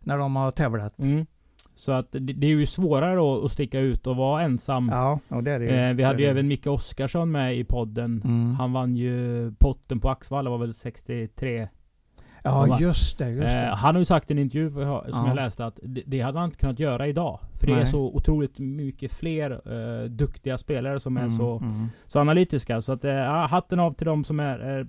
När 0.00 0.18
de 0.18 0.36
har 0.36 0.50
tävlat. 0.50 0.98
Mm. 0.98 1.26
Så 1.74 1.92
att 1.92 2.06
det, 2.10 2.46
är 2.46 2.50
ju 2.50 2.66
svårare 2.66 3.44
att, 3.44 3.52
sticka 3.52 3.80
ut 3.80 4.06
och 4.06 4.16
vara 4.16 4.42
ensam. 4.42 4.88
Ja, 4.92 5.20
och 5.28 5.42
det 5.42 5.50
är 5.50 5.58
det 5.58 5.64
ju. 5.64 5.70
eh, 5.70 5.94
vi 5.94 6.02
hade 6.02 6.22
ju 6.22 6.28
även 6.28 6.48
Micke 6.48 6.66
Oskarsson 6.66 7.30
med 7.30 7.56
i 7.56 7.64
podden. 7.64 8.22
Mm. 8.24 8.54
Han 8.54 8.72
vann 8.72 8.96
ju 8.96 9.52
potten 9.58 10.00
på 10.00 10.10
Axvalla, 10.10 10.50
var 10.50 10.58
väl 10.58 10.74
63. 10.74 11.68
Ja, 12.44 12.78
just 12.80 13.18
det. 13.18 13.30
Just 13.30 13.42
Eh, 13.46 13.52
det. 13.54 13.66
han 13.66 13.94
har 13.94 14.00
ju 14.00 14.04
sagt 14.04 14.30
i 14.30 14.34
en 14.34 14.38
intervju 14.38 14.70
som 14.70 14.80
Ja. 14.82 15.04
jag 15.26 15.34
läste 15.36 15.66
att 15.66 15.80
det, 15.82 16.02
det 16.06 16.20
hade 16.20 16.38
han 16.38 16.44
inte 16.48 16.58
kunnat 16.58 16.78
göra 16.78 17.06
idag. 17.06 17.38
För 17.60 17.66
det 17.66 17.72
är 17.72 17.76
Nej. 17.76 17.86
så 17.86 18.00
otroligt 18.00 18.58
mycket 18.58 19.12
fler 19.12 19.50
eh, 19.50 20.04
duktiga 20.04 20.58
spelare 20.58 21.00
som 21.00 21.16
är 21.16 21.20
Mm, 21.20 21.36
så, 21.36 21.58
mm. 21.58 21.86
så 22.06 22.20
analytiska. 22.20 22.80
Så 22.80 22.92
att, 22.92 23.04
eh, 23.04 23.24
hatten 23.26 23.80
av 23.80 23.92
till 23.92 24.06
de 24.06 24.24
som 24.24 24.40
är, 24.40 24.58
är 24.58 24.86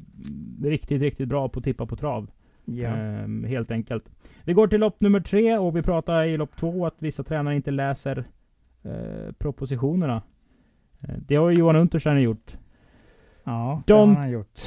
riktigt, 0.64 1.02
riktigt 1.02 1.30
bra 1.30 1.50
på 1.50 1.60
att 1.60 1.64
tippa 1.64 1.86
på 1.86 1.96
trav. 1.96 2.30
Ehm, 2.86 3.44
helt 3.44 3.72
enkelt. 3.72 4.12
Vi 4.44 4.54
går 4.54 4.68
till 4.68 4.80
lopp 4.80 5.02
nummer 5.02 5.20
tre 5.20 5.58
och 5.58 5.78
vi 5.78 5.82
pratar 5.82 6.24
i 6.24 6.38
lopp 6.38 6.56
två 6.58 6.86
att 6.86 6.96
vissa 7.00 7.24
tränare 7.24 7.56
inte 7.56 7.72
läser 7.72 8.24
eh, 8.84 9.32
propositionerna. 9.38 10.22
Eh, 11.02 11.16
det 11.28 11.36
har 11.36 11.50
ju 11.50 11.58
Johan 11.58 11.76
Untersteiner 11.76 12.22
gjort. 12.22 12.58
ja, 13.44 13.82
det 13.88 13.94
har 13.94 14.08
han 14.08 14.32
gjort. 14.32 14.60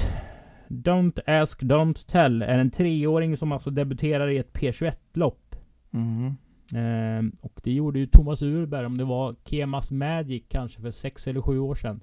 Don't 0.69 1.21
ask, 1.27 1.63
don't 1.63 2.07
tell 2.07 2.43
är 2.43 2.59
en 2.59 2.71
treåring 2.71 3.37
som 3.37 3.53
alltså 3.53 3.71
debuterar 3.71 4.29
i 4.29 4.39
ett 4.39 4.53
P21-lopp. 4.53 5.57
Mm. 5.93 6.35
Ehm, 6.75 7.33
och 7.41 7.61
det 7.65 7.73
gjorde 7.73 7.99
ju 7.99 8.07
Thomas 8.07 8.43
Urberg 8.43 8.87
om 8.87 8.99
det 8.99 9.05
var 9.05 9.37
Kemas 9.45 9.91
Magic 9.91 10.43
kanske 10.49 10.81
för 10.81 10.91
sex 10.91 11.27
eller 11.29 11.41
sju 11.41 11.59
år 11.59 11.75
sedan. 11.75 12.01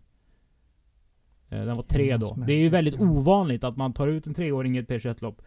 Eh, 1.49 1.65
Den 1.65 1.75
var 1.75 1.83
tre 1.83 2.17
då. 2.17 2.37
Det 2.47 2.53
är 2.53 2.57
ju 2.57 2.69
väldigt 2.69 2.99
ovanligt 2.99 3.63
att 3.63 3.77
man 3.77 3.93
tar 3.93 4.07
ut 4.07 4.27
en 4.27 4.33
treåring 4.33 4.77
i 4.77 4.79
ett 4.79 4.89
P21-lopp. 4.89 5.41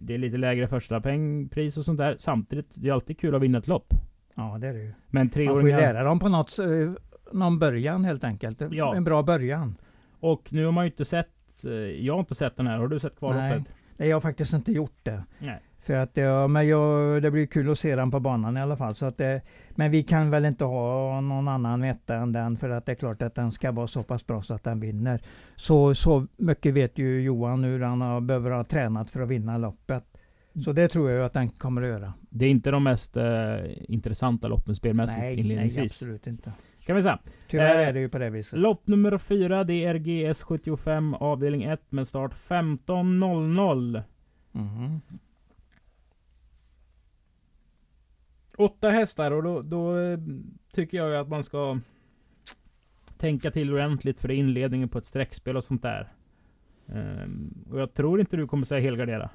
Det 0.00 0.14
är 0.14 0.18
lite 0.18 0.36
lägre 0.36 0.68
första 0.68 1.00
pengpris 1.00 1.76
och 1.78 1.84
sånt 1.84 1.98
där. 1.98 2.16
Samtidigt, 2.18 2.66
det 2.74 2.88
är 2.88 2.92
alltid 2.92 3.18
kul 3.18 3.34
att 3.34 3.42
vinna 3.42 3.58
ett 3.58 3.68
lopp. 3.68 3.94
Ja, 4.34 4.58
det 4.60 4.68
är 4.68 4.72
det 4.72 4.80
ju. 4.80 4.92
Men 5.10 5.20
Man 5.24 5.30
får 5.30 5.40
ju 5.42 5.46
treåringar... 5.48 5.78
lära 5.78 6.04
dem 6.04 6.18
på 6.18 6.28
något, 6.28 6.58
eh, 6.58 6.92
någon 7.32 7.58
början 7.58 8.04
helt 8.04 8.24
enkelt. 8.24 8.62
Ja. 8.70 8.94
En 8.94 9.04
bra 9.04 9.22
början. 9.22 9.76
Och 10.20 10.52
nu 10.52 10.64
har 10.64 10.72
man 10.72 10.84
ju 10.84 10.90
inte 10.90 11.04
sett... 11.04 11.28
eh, 11.64 11.72
Jag 11.72 12.14
har 12.14 12.20
inte 12.20 12.34
sett 12.34 12.56
den 12.56 12.66
här. 12.66 12.78
Har 12.78 12.88
du 12.88 12.98
sett 12.98 13.18
kvalloppet? 13.18 13.74
Nej, 13.96 14.08
jag 14.08 14.16
har 14.16 14.20
faktiskt 14.20 14.52
inte 14.52 14.72
gjort 14.72 14.98
det. 15.02 15.22
Nej. 15.38 15.60
För 15.80 15.94
att 15.94 16.16
ja, 16.16 16.46
men 16.48 16.68
jag, 16.68 17.22
det 17.22 17.30
blir 17.30 17.46
kul 17.46 17.70
att 17.70 17.78
se 17.78 17.96
den 17.96 18.10
på 18.10 18.20
banan 18.20 18.56
i 18.56 18.60
alla 18.60 18.76
fall. 18.76 18.94
Så 18.94 19.06
att 19.06 19.18
det, 19.18 19.40
men 19.70 19.90
vi 19.90 20.02
kan 20.02 20.30
väl 20.30 20.44
inte 20.44 20.64
ha 20.64 21.20
någon 21.20 21.48
annan 21.48 21.84
etta 21.84 22.14
än 22.14 22.32
den 22.32 22.56
för 22.56 22.70
att 22.70 22.86
det 22.86 22.92
är 22.92 22.96
klart 22.96 23.22
att 23.22 23.34
den 23.34 23.52
ska 23.52 23.72
vara 23.72 23.86
så 23.86 24.02
pass 24.02 24.26
bra 24.26 24.42
så 24.42 24.54
att 24.54 24.64
den 24.64 24.80
vinner. 24.80 25.20
Så, 25.56 25.94
så 25.94 26.26
mycket 26.36 26.74
vet 26.74 26.98
ju 26.98 27.20
Johan 27.22 27.64
hur 27.64 27.80
han 27.80 28.00
har, 28.00 28.20
behöver 28.20 28.50
ha 28.50 28.64
tränat 28.64 29.10
för 29.10 29.20
att 29.20 29.28
vinna 29.28 29.58
loppet. 29.58 30.04
Så 30.64 30.72
det 30.72 30.88
tror 30.88 31.10
jag 31.10 31.26
att 31.26 31.32
den 31.32 31.48
kommer 31.48 31.82
att 31.82 31.88
göra. 31.88 32.12
Det 32.30 32.44
är 32.44 32.50
inte 32.50 32.70
de 32.70 32.84
mest 32.84 33.16
eh, 33.16 33.24
intressanta 33.88 34.48
loppen 34.48 34.76
spelmässigt 34.76 35.20
Nej, 35.20 35.36
nej 35.36 35.44
inledningsvis. 35.44 35.92
absolut 35.92 36.26
inte. 36.26 36.52
Kan 36.86 36.96
vi 36.96 37.02
säga. 37.02 37.18
Tyvärr 37.48 37.78
Eh, 37.78 37.88
är 37.88 37.92
det 37.92 38.00
ju 38.00 38.08
på 38.08 38.18
det 38.18 38.30
viset. 38.30 38.58
Lopp 38.58 38.86
nummer 38.86 39.18
fyra, 39.18 39.64
det 39.64 39.84
är 39.84 39.94
GS75 39.94 41.16
avdelning 41.16 41.62
1 41.62 41.92
med 41.92 42.08
start 42.08 42.34
15.00. 42.34 44.02
Mhm. 44.52 45.00
Åtta 48.56 48.90
hästar 48.90 49.30
och 49.30 49.42
då, 49.42 49.62
då 49.62 49.98
eh, 49.98 50.18
tycker 50.72 50.98
jag 50.98 51.10
ju 51.10 51.16
att 51.16 51.28
man 51.28 51.42
ska 51.44 51.78
tänka 53.16 53.50
till 53.50 53.72
ordentligt 53.72 54.20
för 54.20 54.30
inledningen 54.30 54.88
på 54.88 54.98
ett 54.98 55.04
streckspel 55.04 55.56
och 55.56 55.64
sånt 55.64 55.82
där. 55.82 56.12
Ehm, 56.86 57.64
och 57.70 57.80
jag 57.80 57.94
tror 57.94 58.20
inte 58.20 58.36
du 58.36 58.46
kommer 58.46 58.64
säga 58.64 58.80
helgardera. 58.80 59.30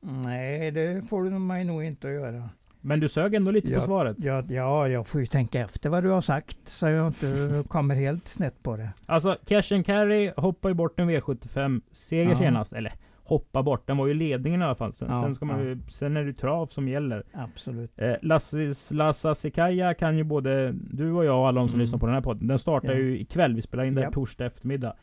Nej, 0.00 0.70
det 0.70 1.08
får 1.08 1.24
du 1.24 1.30
mig 1.30 1.64
nog 1.64 1.84
inte 1.84 2.08
att 2.08 2.14
göra. 2.14 2.50
Men 2.80 3.00
du 3.00 3.08
sög 3.08 3.34
ändå 3.34 3.50
lite 3.50 3.66
på 3.66 3.72
Ja, 3.76 3.80
svaret. 3.80 4.16
Ja, 4.20 4.42
ja, 4.48 4.88
jag 4.88 5.06
får 5.06 5.20
ju 5.20 5.26
tänka 5.26 5.60
efter 5.60 5.90
vad 5.90 6.02
du 6.02 6.08
har 6.08 6.20
sagt 6.20 6.58
så 6.64 6.86
jag 6.88 7.06
inte 7.06 7.64
kommer 7.68 7.94
helt 7.94 8.28
snett 8.28 8.62
på 8.62 8.76
det. 8.76 8.88
Alltså, 9.06 9.36
Cash 9.46 9.74
and 9.74 9.86
Carry 9.86 10.32
hoppar 10.36 10.68
ju 10.68 10.74
bort 10.74 11.00
en 11.00 11.10
V75 11.10 11.80
seger 11.92 12.30
Ja. 12.30 12.36
senast. 12.36 12.72
Eller 12.72 12.92
hoppa 13.24 13.62
bort, 13.62 13.86
den 13.86 13.96
var 13.96 14.06
ju 14.06 14.14
ledningen 14.14 14.60
i 14.60 14.64
alla 14.64 14.74
fall. 14.74 14.92
Sen, 14.92 15.08
Ja, 15.12 15.20
sen, 15.22 15.34
ska 15.34 15.44
man 15.44 15.58
ja. 15.58 15.64
ju, 15.64 15.78
sen 15.88 16.16
är 16.16 16.24
det 16.24 16.32
trav 16.32 16.66
som 16.66 16.88
gäller. 16.88 17.22
Absolut. 17.32 17.92
Eh, 17.96 18.14
Lassis, 18.22 18.90
Lassa 18.92 19.34
Sikaya 19.34 19.94
kan 19.94 20.16
ju 20.18 20.24
både 20.24 20.72
du 20.72 21.12
och 21.12 21.24
jag 21.24 21.38
och 21.40 21.48
alla 21.48 21.60
de 21.60 21.68
som 21.68 21.74
Mm. 21.74 21.80
lyssnar 21.84 21.98
på 21.98 22.06
den 22.06 22.14
här 22.14 22.22
podden. 22.22 22.46
Den 22.46 22.58
startar 22.58 22.88
Ja. 22.92 22.94
ju 22.98 23.18
ikväll. 23.20 23.54
Vi 23.54 23.62
spelar 23.62 23.84
in 23.84 23.96
här 23.96 24.04
Japp. 24.04 24.12
torsdag 24.14 24.46
eftermiddag. 24.46 24.94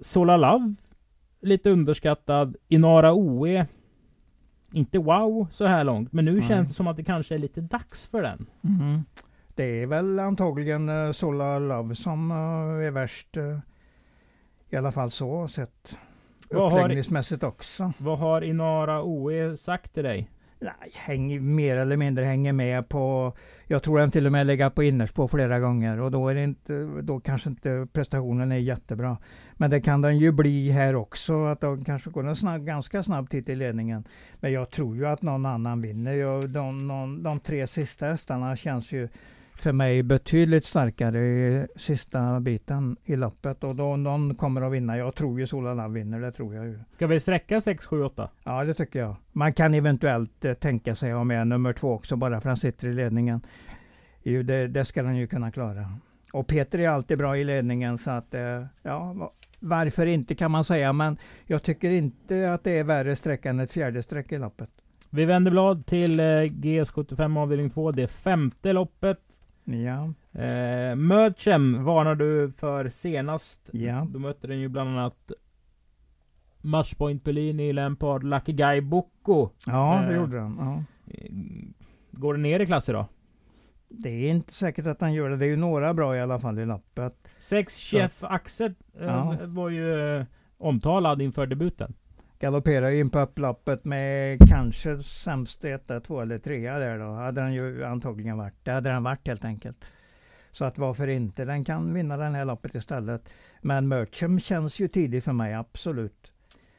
Sola 0.00 0.36
Love. 0.36 0.74
Lite 1.40 1.70
underskattad. 1.70 2.56
Inara 2.68 3.12
OE. 3.14 3.66
Inte 4.72 4.98
wow 4.98 5.46
så 5.50 5.66
här 5.66 5.84
långt. 5.84 6.12
Men 6.12 6.24
nu 6.24 6.32
Nej. 6.32 6.42
känns 6.42 6.68
det 6.68 6.74
som 6.74 6.86
att 6.86 6.96
det 6.96 7.04
kanske 7.04 7.34
är 7.34 7.38
lite 7.38 7.60
dags 7.60 8.06
för 8.06 8.22
den. 8.22 8.46
Mhm. 8.60 9.04
Det 9.54 9.82
är 9.82 9.86
väl 9.86 10.18
antagligen 10.18 10.88
uh, 10.88 11.12
Solar 11.12 11.60
Love 11.60 11.94
som 11.94 12.30
eh, 12.30 12.36
är 12.86 12.90
värst. 12.90 13.36
eh, 13.36 13.58
I 14.70 14.76
alla 14.76 14.92
fall 14.92 15.10
så 15.10 15.48
sett. 15.48 15.98
Uppläggningsmässigt 16.48 17.42
också. 17.42 17.92
Vad 17.98 18.18
har 18.18 18.42
Inara 18.42 19.02
OE 19.02 19.56
sagt 19.56 19.94
till 19.94 20.04
dig? 20.04 20.30
Nej, 20.62 20.92
häng, 20.94 21.54
mer 21.54 21.76
eller 21.76 21.96
mindre 21.96 22.24
hänger 22.24 22.52
med 22.52 22.88
på, 22.88 23.32
jag 23.66 23.82
tror 23.82 23.98
den 23.98 24.10
till 24.10 24.26
och 24.26 24.32
med 24.32 24.46
lägger 24.46 24.70
på 24.70 24.82
innerspår 24.82 25.28
flera 25.28 25.60
gånger 25.60 26.00
och 26.00 26.10
då 26.10 26.28
är 26.28 26.34
det 26.34 26.42
inte, 26.42 26.84
då 27.02 27.20
kanske 27.20 27.48
inte 27.48 27.86
prestationen 27.92 28.52
är 28.52 28.56
jättebra. 28.56 29.16
Men 29.52 29.70
det 29.70 29.80
kan 29.80 30.00
den 30.00 30.18
ju 30.18 30.32
bli 30.32 30.70
här 30.70 30.94
också, 30.94 31.44
att 31.44 31.60
de 31.60 31.84
kanske 31.84 32.10
går 32.10 32.28
en 32.28 32.36
snabb, 32.36 32.64
ganska 32.66 33.02
snabbt 33.02 33.34
hit 33.34 33.48
i 33.48 33.54
ledningen. 33.54 34.04
Men 34.40 34.52
jag 34.52 34.70
tror 34.70 34.96
ju 34.96 35.06
att 35.06 35.22
någon 35.22 35.46
annan 35.46 35.82
vinner. 35.82 36.14
Jag, 36.14 36.50
de, 36.50 36.88
någon, 36.88 37.22
de 37.22 37.40
tre 37.40 37.66
sista 37.66 38.06
hästarna 38.06 38.56
känns 38.56 38.92
ju 38.92 39.08
för 39.56 39.72
mig 39.72 40.02
betydligt 40.02 40.64
starkare 40.64 41.18
i 41.18 41.66
sista 41.76 42.40
biten 42.40 42.96
i 43.04 43.16
loppet 43.16 43.64
och 43.64 43.76
då 43.76 43.96
någon 43.96 44.34
kommer 44.34 44.62
att 44.62 44.72
vinna. 44.72 44.96
Jag 44.98 45.14
tror 45.14 45.40
ju 45.40 45.46
Sola 45.46 45.74
Love 45.74 45.88
vinner, 45.94 46.20
det 46.20 46.32
tror 46.32 46.54
jag 46.54 46.66
ju. 46.66 46.78
Ska 46.92 47.06
vi 47.06 47.20
sträcka 47.20 47.60
6, 47.60 47.86
7, 47.86 48.02
8? 48.04 48.28
Ja, 48.44 48.64
det 48.64 48.74
tycker 48.74 48.98
jag. 48.98 49.16
Man 49.32 49.52
kan 49.52 49.74
eventuellt 49.74 50.44
eh, 50.44 50.52
tänka 50.52 50.94
sig 50.94 51.10
att 51.12 51.16
ha 51.16 51.24
med 51.24 51.46
nummer 51.46 51.72
två 51.72 51.92
också, 51.92 52.16
bara 52.16 52.40
för 52.40 52.48
han 52.48 52.56
sitter 52.56 52.88
i 52.88 52.92
ledningen. 52.92 53.40
Jo, 54.22 54.42
det, 54.42 54.68
det 54.68 54.84
ska 54.84 55.02
han 55.04 55.16
ju 55.16 55.26
kunna 55.26 55.50
klara. 55.50 55.92
Och 56.32 56.46
Peter 56.46 56.78
är 56.78 56.88
alltid 56.88 57.18
bra 57.18 57.36
i 57.38 57.44
ledningen, 57.44 57.98
så 57.98 58.10
att 58.10 58.34
eh, 58.34 58.64
ja, 58.82 59.12
va- 59.12 59.32
varför 59.60 60.06
inte 60.06 60.34
kan 60.34 60.50
man 60.50 60.64
säga, 60.64 60.92
men 60.92 61.16
jag 61.46 61.62
tycker 61.62 61.90
inte 61.90 62.52
att 62.52 62.64
det 62.64 62.70
är 62.78 62.84
värre 62.84 63.16
sträcka 63.16 63.50
än 63.50 63.60
ett 63.60 63.72
fjärde 63.72 64.02
streck 64.02 64.32
i 64.32 64.38
loppet. 64.38 64.70
Vi 65.10 65.24
vänder 65.24 65.50
blad 65.50 65.86
till 65.86 66.20
eh, 66.20 66.24
GS75 66.24 67.38
avdelning 67.38 67.70
2. 67.70 67.92
Det 67.92 68.08
femte 68.08 68.72
loppet. 68.72 69.18
Ja, 69.64 70.12
Eh, 70.42 70.96
Mötchem 70.96 71.84
varnar 71.84 72.14
du 72.14 72.52
för 72.56 72.88
senast. 72.88 73.70
ja, 73.72 74.06
Då 74.10 74.18
mötte 74.18 74.46
den 74.46 74.58
ju 74.60 74.68
bland 74.68 74.90
annat 74.90 75.32
Matchpoint 76.60 77.24
Bellini, 77.24 77.72
Lampard, 77.72 78.24
Lucky 78.24 78.52
Guy, 78.52 78.80
Bocco. 78.80 79.48
ja 79.66 80.04
det 80.06 80.12
Eh. 80.14 80.20
gjorde 80.20 80.40
han. 80.40 80.56
Ja. 80.58 80.84
Eh, 81.14 81.30
Går 82.10 82.34
det 82.34 82.40
ner 82.40 82.60
i 82.60 82.66
klass 82.66 82.88
idag? 82.88 83.04
Det 83.88 84.08
är 84.10 84.30
inte 84.30 84.52
säkert 84.52 84.86
att 84.86 85.00
han 85.00 85.12
gör 85.12 85.30
det. 85.30 85.36
Det 85.36 85.44
är 85.46 85.48
ju 85.50 85.56
några 85.56 85.94
bra 85.94 86.16
i 86.16 86.20
alla 86.20 86.40
fall 86.40 86.58
i 86.58 86.66
loppet. 86.66 87.34
Sex 87.38 87.80
Chef 87.80 88.24
Axel 88.24 88.74
eh, 89.00 89.04
Ja. 89.06 89.36
var 89.44 89.68
ju 89.68 90.16
eh, 90.18 90.24
omtalad 90.58 91.22
inför 91.22 91.46
debuten. 91.46 91.94
Galopperar 92.42 92.90
in 92.90 93.10
på 93.10 93.18
upploppet 93.20 93.84
med 93.84 94.38
kanske 94.48 95.02
sämst 95.02 95.64
etta, 95.64 96.00
två 96.00 96.20
eller 96.20 96.38
trea 96.38 96.78
där 96.78 96.98
då. 96.98 97.12
Hade 97.12 97.40
han 97.40 97.52
ju 97.54 97.84
antagligen 97.84 98.38
varit. 98.38 98.54
Det 98.64 98.70
hade 98.70 98.90
han 98.90 99.02
varit 99.02 99.28
helt 99.28 99.44
enkelt. 99.44 99.84
Så 100.52 100.64
att 100.64 100.78
varför 100.78 101.08
inte? 101.08 101.44
Den 101.44 101.64
kan 101.64 101.94
vinna 101.94 102.16
den 102.16 102.34
här 102.34 102.44
loppet 102.44 102.74
istället. 102.74 103.28
Men 103.60 103.88
Mercham 103.88 104.40
känns 104.40 104.80
ju 104.80 104.88
tidig 104.88 105.24
för 105.24 105.32
mig, 105.32 105.54
absolut. 105.54 106.32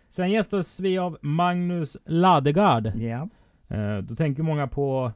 Sen 0.10 0.32
gästas 0.32 0.80
vi 0.80 0.98
av 0.98 1.18
Magnus 1.22 1.98
Ladegard. 2.06 2.92
Ja, 2.96 3.30
Eh, 3.68 3.98
då 3.98 4.16
tänker 4.16 4.44
många 4.44 4.68
på 4.68 5.12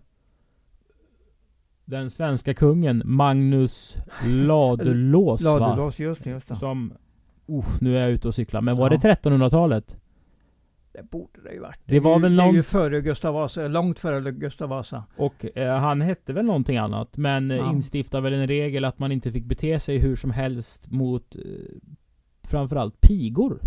den 1.86 2.10
svenska 2.10 2.54
kungen 2.54 3.02
Magnus 3.06 3.98
Ladulås? 4.26 5.42
Ladulås, 5.42 6.00
just 6.00 6.24
det, 6.24 6.30
just 6.30 6.48
det. 6.50 6.56
Som... 6.56 6.94
Uff, 7.48 7.82
nu 7.82 7.98
är 7.98 8.02
jag 8.02 8.12
ute 8.12 8.28
och 8.28 8.36
cyklar. 8.36 8.62
Men 8.62 8.78
var 8.78 8.92
Ja. 8.92 8.98
det 8.98 9.14
1300-talet? 9.14 9.98
Det 10.98 11.04
borde 11.04 11.42
det 11.44 11.54
ju 11.54 11.60
varit. 11.60 11.80
Det 11.86 12.00
var 12.00 12.12
är 12.12 12.16
ju, 12.16 12.22
väl 12.22 12.36
Det 12.36 12.44
är 12.44 12.46
någon- 12.46 12.56
ju 12.56 12.64
före 12.64 13.02
Gustav 13.02 13.34
Vasa, 13.34 13.68
långt 13.68 14.00
före 14.00 14.32
Gustav 14.32 14.70
Vasa. 14.70 15.04
Och 15.18 15.58
eh, 15.58 15.78
han 15.80 16.02
hette 16.02 16.34
väl 16.34 16.46
någonting 16.46 16.78
annat. 16.78 17.18
Men 17.18 17.52
eh, 17.52 17.58
Ja. 17.58 17.72
instiftade 17.72 18.24
väl 18.24 18.34
en 18.34 18.48
regel 18.48 18.86
att 18.86 19.00
man 19.00 19.12
inte 19.12 19.32
fick 19.32 19.46
bete 19.46 19.80
sig 19.80 19.98
hur 19.98 20.16
som 20.16 20.32
helst 20.32 20.92
mot 20.92 21.36
eh, 21.36 21.42
framförallt 22.44 23.02
pigor. 23.02 23.60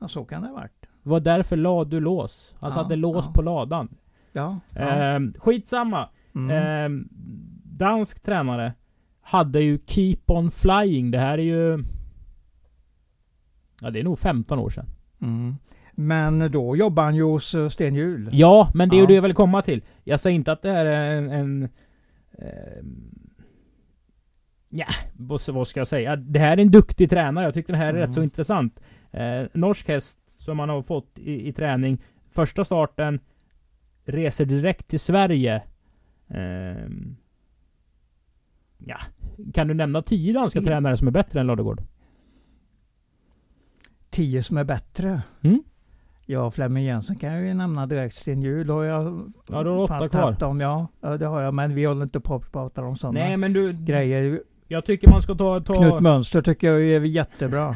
Ja, 0.00 0.08
så 0.08 0.24
kan 0.24 0.42
det 0.42 0.48
ha 0.48 0.54
varit. 0.54 0.72
Det 1.02 1.08
var 1.10 1.20
därför 1.20 1.56
ladulås. 1.56 2.54
Han 2.58 2.70
Ja, 2.70 2.74
satte 2.74 2.96
lås 2.96 3.24
ja. 3.26 3.32
på 3.32 3.42
ladan. 3.42 3.96
Ja. 4.32 4.60
ja. 4.70 4.80
Eh, 4.80 5.20
skitsamma. 5.38 6.08
Mm. 6.34 6.50
Eh, 6.50 7.06
dansk 7.64 8.22
tränare 8.22 8.72
hade 9.20 9.60
ju 9.60 9.78
Keep 9.86 10.18
On 10.26 10.50
Flying. 10.50 11.10
Det 11.10 11.18
här 11.18 11.38
är 11.38 11.42
ju... 11.42 11.84
Ja, 13.82 13.90
det 13.90 14.00
är 14.00 14.04
nog 14.04 14.18
15 14.18 14.58
år 14.58 14.70
sedan. 14.70 14.86
Mm. 15.22 15.56
Men 15.98 16.50
då 16.52 16.76
jobbar 16.76 17.02
han 17.02 17.14
ju 17.14 17.22
hos 17.22 17.54
eh, 17.54 17.68
Sten 17.68 17.94
Hjul. 17.94 18.28
Ja, 18.32 18.70
men 18.74 18.88
det 18.88 18.94
är 18.96 18.98
ju 18.98 19.02
Ja. 19.02 19.06
det 19.08 19.14
jag 19.14 19.22
vill 19.22 19.34
komma 19.34 19.62
till. 19.62 19.82
Jag 20.04 20.20
säger 20.20 20.34
inte 20.34 20.52
att 20.52 20.62
det 20.62 20.72
här 20.72 20.86
är 20.86 21.12
en... 21.18 21.30
en 21.30 21.62
eh, 22.38 22.82
ja, 24.68 24.86
vad, 25.16 25.66
ska 25.68 25.80
jag 25.80 25.86
säga? 25.86 26.16
Det 26.16 26.38
här 26.38 26.56
är 26.56 26.62
en 26.62 26.70
duktig 26.70 27.10
tränare. 27.10 27.44
Jag 27.44 27.54
tycker 27.54 27.72
det 27.72 27.78
här 27.78 27.86
är 27.86 27.90
Mm. 27.90 28.00
rätt 28.06 28.14
så 28.14 28.22
intressant. 28.22 28.80
Eh, 29.10 29.40
norsk 29.52 29.88
häst 29.88 30.18
som 30.26 30.56
man 30.56 30.68
har 30.68 30.82
fått 30.82 31.18
i, 31.18 31.48
i 31.48 31.52
träning. 31.52 31.98
Första 32.30 32.64
starten 32.64 33.20
reser 34.04 34.44
direkt 34.44 34.88
till 34.88 35.00
Sverige. 35.00 35.62
Eh, 36.28 36.88
ja, 38.78 38.98
kan 39.54 39.68
du 39.68 39.74
nämna 39.74 40.02
tio 40.02 40.32
danska 40.32 40.58
I- 40.60 40.64
tränare 40.64 40.96
som 40.96 41.06
är 41.08 41.12
bättre 41.12 41.40
än 41.40 41.46
Ladegård? 41.46 41.82
Tio 44.10 44.42
som 44.42 44.56
är 44.56 44.64
bättre. 44.64 45.22
Mm? 45.42 45.62
Ja, 46.28 46.50
Flemming 46.50 46.84
Jensen 46.84 47.16
kan 47.16 47.32
jag 47.32 47.44
ju 47.46 47.54
nämna 47.54 47.86
direkt. 47.86 48.14
Sten 48.14 48.42
Hjul 48.42 48.70
har 48.70 48.84
jag 48.84 49.04
Ja, 49.04 49.32
då 49.46 49.54
har 49.54 49.64
du 49.64 49.70
åtta 49.70 50.08
kvar. 50.08 50.44
Om, 50.44 50.60
ja. 50.60 50.88
ja, 51.00 51.16
det 51.16 51.26
har 51.26 51.40
jag. 51.40 51.54
Men 51.54 51.74
vi 51.74 51.84
håller 51.84 52.02
inte 52.02 52.20
på 52.20 52.34
att 52.34 52.52
prata 52.52 52.84
om 52.84 52.96
sådana 52.96 53.20
Nej, 53.20 53.36
men 53.36 53.52
du... 53.52 53.72
grejer. 53.72 54.40
Jag 54.68 54.84
tycker 54.84 55.08
man 55.08 55.22
ska 55.22 55.34
ta... 55.34 55.60
ta 55.60 55.74
Knut 55.74 56.00
Mönster 56.00 56.42
tycker 56.42 56.66
jag 56.72 56.82
är 56.82 57.00
jättebra. 57.00 57.74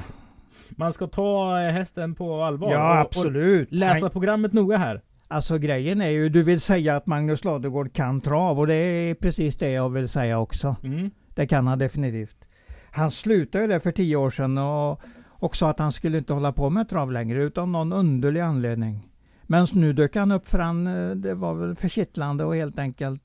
Man 0.70 0.92
ska 0.92 1.06
ta 1.06 1.60
eh, 1.60 1.72
hästen 1.72 2.14
på 2.14 2.42
allvar. 2.42 2.72
Ja, 2.72 2.92
och, 2.92 2.98
absolut. 3.00 3.68
Och 3.68 3.74
läsa 3.74 4.04
Han, 4.04 4.10
programmet 4.10 4.52
noga 4.52 4.76
här. 4.76 5.00
alltså 5.28 5.58
grejen 5.58 6.00
är 6.00 6.08
ju, 6.08 6.28
du 6.28 6.42
vill 6.42 6.60
säga 6.60 6.96
att 6.96 7.06
Magnus 7.06 7.44
Ladugård 7.44 7.92
kan 7.92 8.20
trav 8.20 8.58
och 8.58 8.66
det 8.66 8.74
är 8.74 9.14
precis 9.14 9.56
det 9.56 9.70
jag 9.70 9.88
vill 9.88 10.08
säga 10.08 10.38
också. 10.38 10.76
Mm. 10.84 11.10
Det 11.34 11.46
kan 11.46 11.66
han 11.66 11.78
definitivt. 11.78 12.36
Han 12.90 13.10
slutade 13.10 13.66
där 13.66 13.78
för 13.78 13.92
tio 13.92 14.16
år 14.16 14.30
sedan 14.30 14.58
och, 14.58 15.00
och 15.40 15.56
sa 15.56 15.70
att 15.70 15.78
han 15.78 15.92
skulle 15.92 16.18
inte 16.18 16.32
hålla 16.32 16.52
på 16.52 16.70
med 16.70 16.88
trav 16.88 17.12
längre 17.12 17.42
utan 17.42 17.72
någon 17.72 17.92
underlig 17.92 18.40
anledning. 18.40 19.08
Men 19.42 19.66
nu 19.72 19.92
dök 19.92 20.16
han 20.16 20.32
upp 20.32 20.48
för 20.48 20.58
han, 20.58 20.86
eh, 20.86 21.10
det 21.10 21.34
var 21.34 21.54
väl 21.54 21.74
för 21.74 21.88
kittlande 21.88 22.44
och 22.44 22.56
helt 22.56 22.78
enkelt 22.78 23.22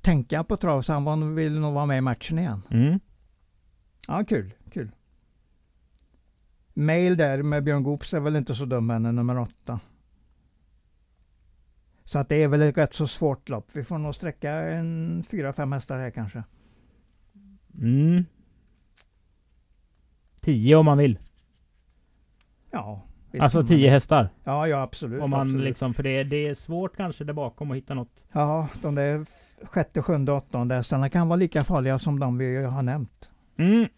tänka 0.00 0.44
på 0.44 0.56
trav 0.56 0.82
så 0.82 0.92
han 0.92 1.34
ville 1.34 1.60
nog 1.60 1.74
vara 1.74 1.86
med 1.86 1.98
i 1.98 2.00
matchen 2.00 2.38
igen. 2.38 2.62
Mm. 2.70 3.00
Ja, 4.08 4.24
kul, 4.24 4.54
kul. 4.72 4.90
Mail 6.74 7.16
där 7.16 7.42
med 7.42 7.64
Björn 7.64 7.82
Goops 7.82 8.14
är 8.14 8.20
väl 8.20 8.36
inte 8.36 8.54
så 8.54 8.64
dum 8.64 8.90
än, 8.90 9.02
nummer 9.02 9.38
åtta. 9.38 9.80
Så 12.04 12.18
att 12.18 12.28
det 12.28 12.42
är 12.42 12.48
väl 12.48 12.62
ett 12.62 12.78
rätt 12.78 12.94
så 12.94 13.06
svårt 13.06 13.48
lopp. 13.48 13.68
Vi 13.72 13.84
får 13.84 13.98
nog 13.98 14.14
sträcka 14.14 14.52
en 14.52 15.24
fyra, 15.28 15.52
fem 15.52 15.72
hästar 15.72 15.98
här 15.98 16.10
kanske. 16.10 16.44
Mm. 17.78 18.24
Tio 20.40 20.76
om 20.76 20.84
man 20.84 20.98
vill. 20.98 21.18
Ja. 22.74 23.02
Alltså 23.40 23.62
tio 23.62 23.90
hästar? 23.90 24.28
Ja, 24.44 24.68
ja 24.68 24.82
absolut. 24.82 25.22
Om 25.22 25.30
man 25.30 25.40
absolut. 25.40 25.64
liksom, 25.64 25.94
för 25.94 26.02
det, 26.02 26.24
det 26.24 26.46
är 26.46 26.54
svårt 26.54 26.96
kanske 26.96 27.24
där 27.24 27.32
bakom 27.32 27.70
att 27.70 27.76
hitta 27.76 27.94
något. 27.94 28.26
Ja, 28.32 28.68
de 28.82 28.94
där 28.94 29.26
sjätte, 29.62 30.02
sjunde, 30.02 30.32
åttonde 30.32 30.74
hästarna 30.74 31.08
kan 31.08 31.28
vara 31.28 31.36
lika 31.36 31.64
farliga 31.64 31.98
som 31.98 32.20
de 32.20 32.38
vi 32.38 32.64
har 32.64 32.82
nämnt. 32.82 33.30
Mm. 33.56 33.88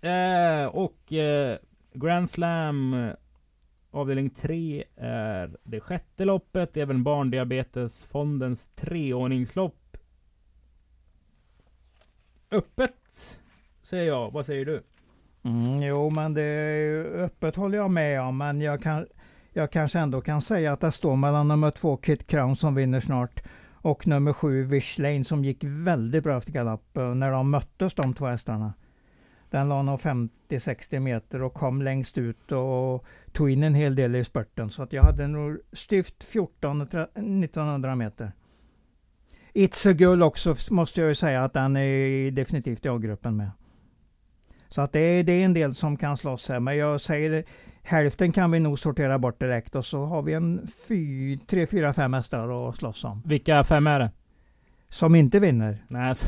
Eh, 0.00 0.66
och 0.66 1.12
eh, 1.12 1.56
Grand 1.94 2.30
Slam 2.30 2.94
eh, 2.94 3.14
avdelning 3.90 4.30
3 4.30 4.84
är 4.96 5.56
det 5.64 5.80
sjätte 5.80 6.24
loppet. 6.24 6.74
Det 6.74 6.80
är 6.80 6.82
även 6.82 7.04
Barndiabetesfondens 7.04 8.66
treordningslopp. 8.66 9.96
Öppet, 12.50 13.40
säger 13.82 14.06
jag. 14.06 14.30
Vad 14.30 14.46
säger 14.46 14.64
du? 14.64 14.82
Mm, 15.42 15.82
jo, 15.82 16.10
men 16.10 16.34
det 16.34 16.42
är 16.42 17.04
öppet 17.04 17.56
håller 17.56 17.78
jag 17.78 17.90
med 17.90 18.20
om, 18.20 18.38
men 18.38 18.60
jag, 18.60 18.82
kan, 18.82 19.06
jag 19.52 19.72
kanske 19.72 19.98
ändå 19.98 20.20
kan 20.20 20.40
säga 20.40 20.72
att 20.72 20.80
det 20.80 20.92
står 20.92 21.16
mellan 21.16 21.48
nummer 21.48 21.70
två 21.70 21.96
Kit 21.96 22.26
Crown 22.26 22.56
som 22.56 22.74
vinner 22.74 23.00
snart 23.00 23.42
och 23.82 24.06
nummer 24.06 24.32
sju 24.32 24.64
Wish 24.64 24.98
Lane 24.98 25.24
som 25.24 25.44
gick 25.44 25.64
väldigt 25.64 26.24
bra 26.24 26.36
efter 26.36 26.52
galopp 26.52 26.96
eh, 26.96 27.14
när 27.14 27.30
de 27.30 27.50
möttes 27.50 27.94
de 27.94 28.14
två 28.14 28.26
hästarna. 28.26 28.72
Den 29.50 29.68
la 29.68 29.82
nog 29.82 30.00
50-60 30.00 31.00
meter 31.00 31.42
och 31.42 31.54
kom 31.54 31.82
längst 31.82 32.18
ut 32.18 32.52
och 32.52 33.04
tog 33.32 33.50
in 33.50 33.62
en 33.62 33.74
hel 33.74 33.94
del 33.94 34.16
i 34.16 34.24
spurten. 34.24 34.70
Så 34.70 34.82
att 34.82 34.92
jag 34.92 35.02
hade 35.02 35.26
nog 35.26 35.58
styvt 35.72 36.24
14-1900 36.32 37.94
meter. 37.94 38.32
It's 39.54 39.90
a 39.90 39.92
Gull 39.92 40.22
också 40.22 40.56
måste 40.70 41.00
jag 41.00 41.08
ju 41.08 41.14
säga 41.14 41.44
att 41.44 41.52
den 41.52 41.76
är 41.76 42.30
definitivt 42.30 42.86
i 42.86 42.88
A-gruppen 42.88 43.36
med. 43.36 43.50
Så 44.70 44.80
att 44.82 44.92
det 44.92 45.00
är, 45.00 45.24
det 45.24 45.32
är 45.32 45.44
en 45.44 45.54
del 45.54 45.74
som 45.74 45.96
kan 45.96 46.16
slåss 46.16 46.48
här. 46.48 46.60
Men 46.60 46.76
jag 46.76 47.00
säger 47.00 47.44
hälften 47.82 48.32
kan 48.32 48.50
vi 48.50 48.60
nog 48.60 48.78
sortera 48.78 49.18
bort 49.18 49.40
direkt 49.40 49.74
och 49.76 49.86
så 49.86 50.04
har 50.04 50.22
vi 50.22 50.32
en 50.34 50.68
fy, 50.88 51.38
tre, 51.38 51.66
fyra, 51.66 51.92
fem 51.92 52.12
hästar 52.14 52.68
att 52.68 52.76
slåss 52.76 53.04
om. 53.04 53.22
Vilka 53.26 53.64
fem 53.64 53.86
är 53.86 53.98
det? 53.98 54.10
Som 54.88 55.14
inte 55.14 55.40
vinner. 55.40 55.84
Nej, 55.88 56.08
alltså, 56.08 56.26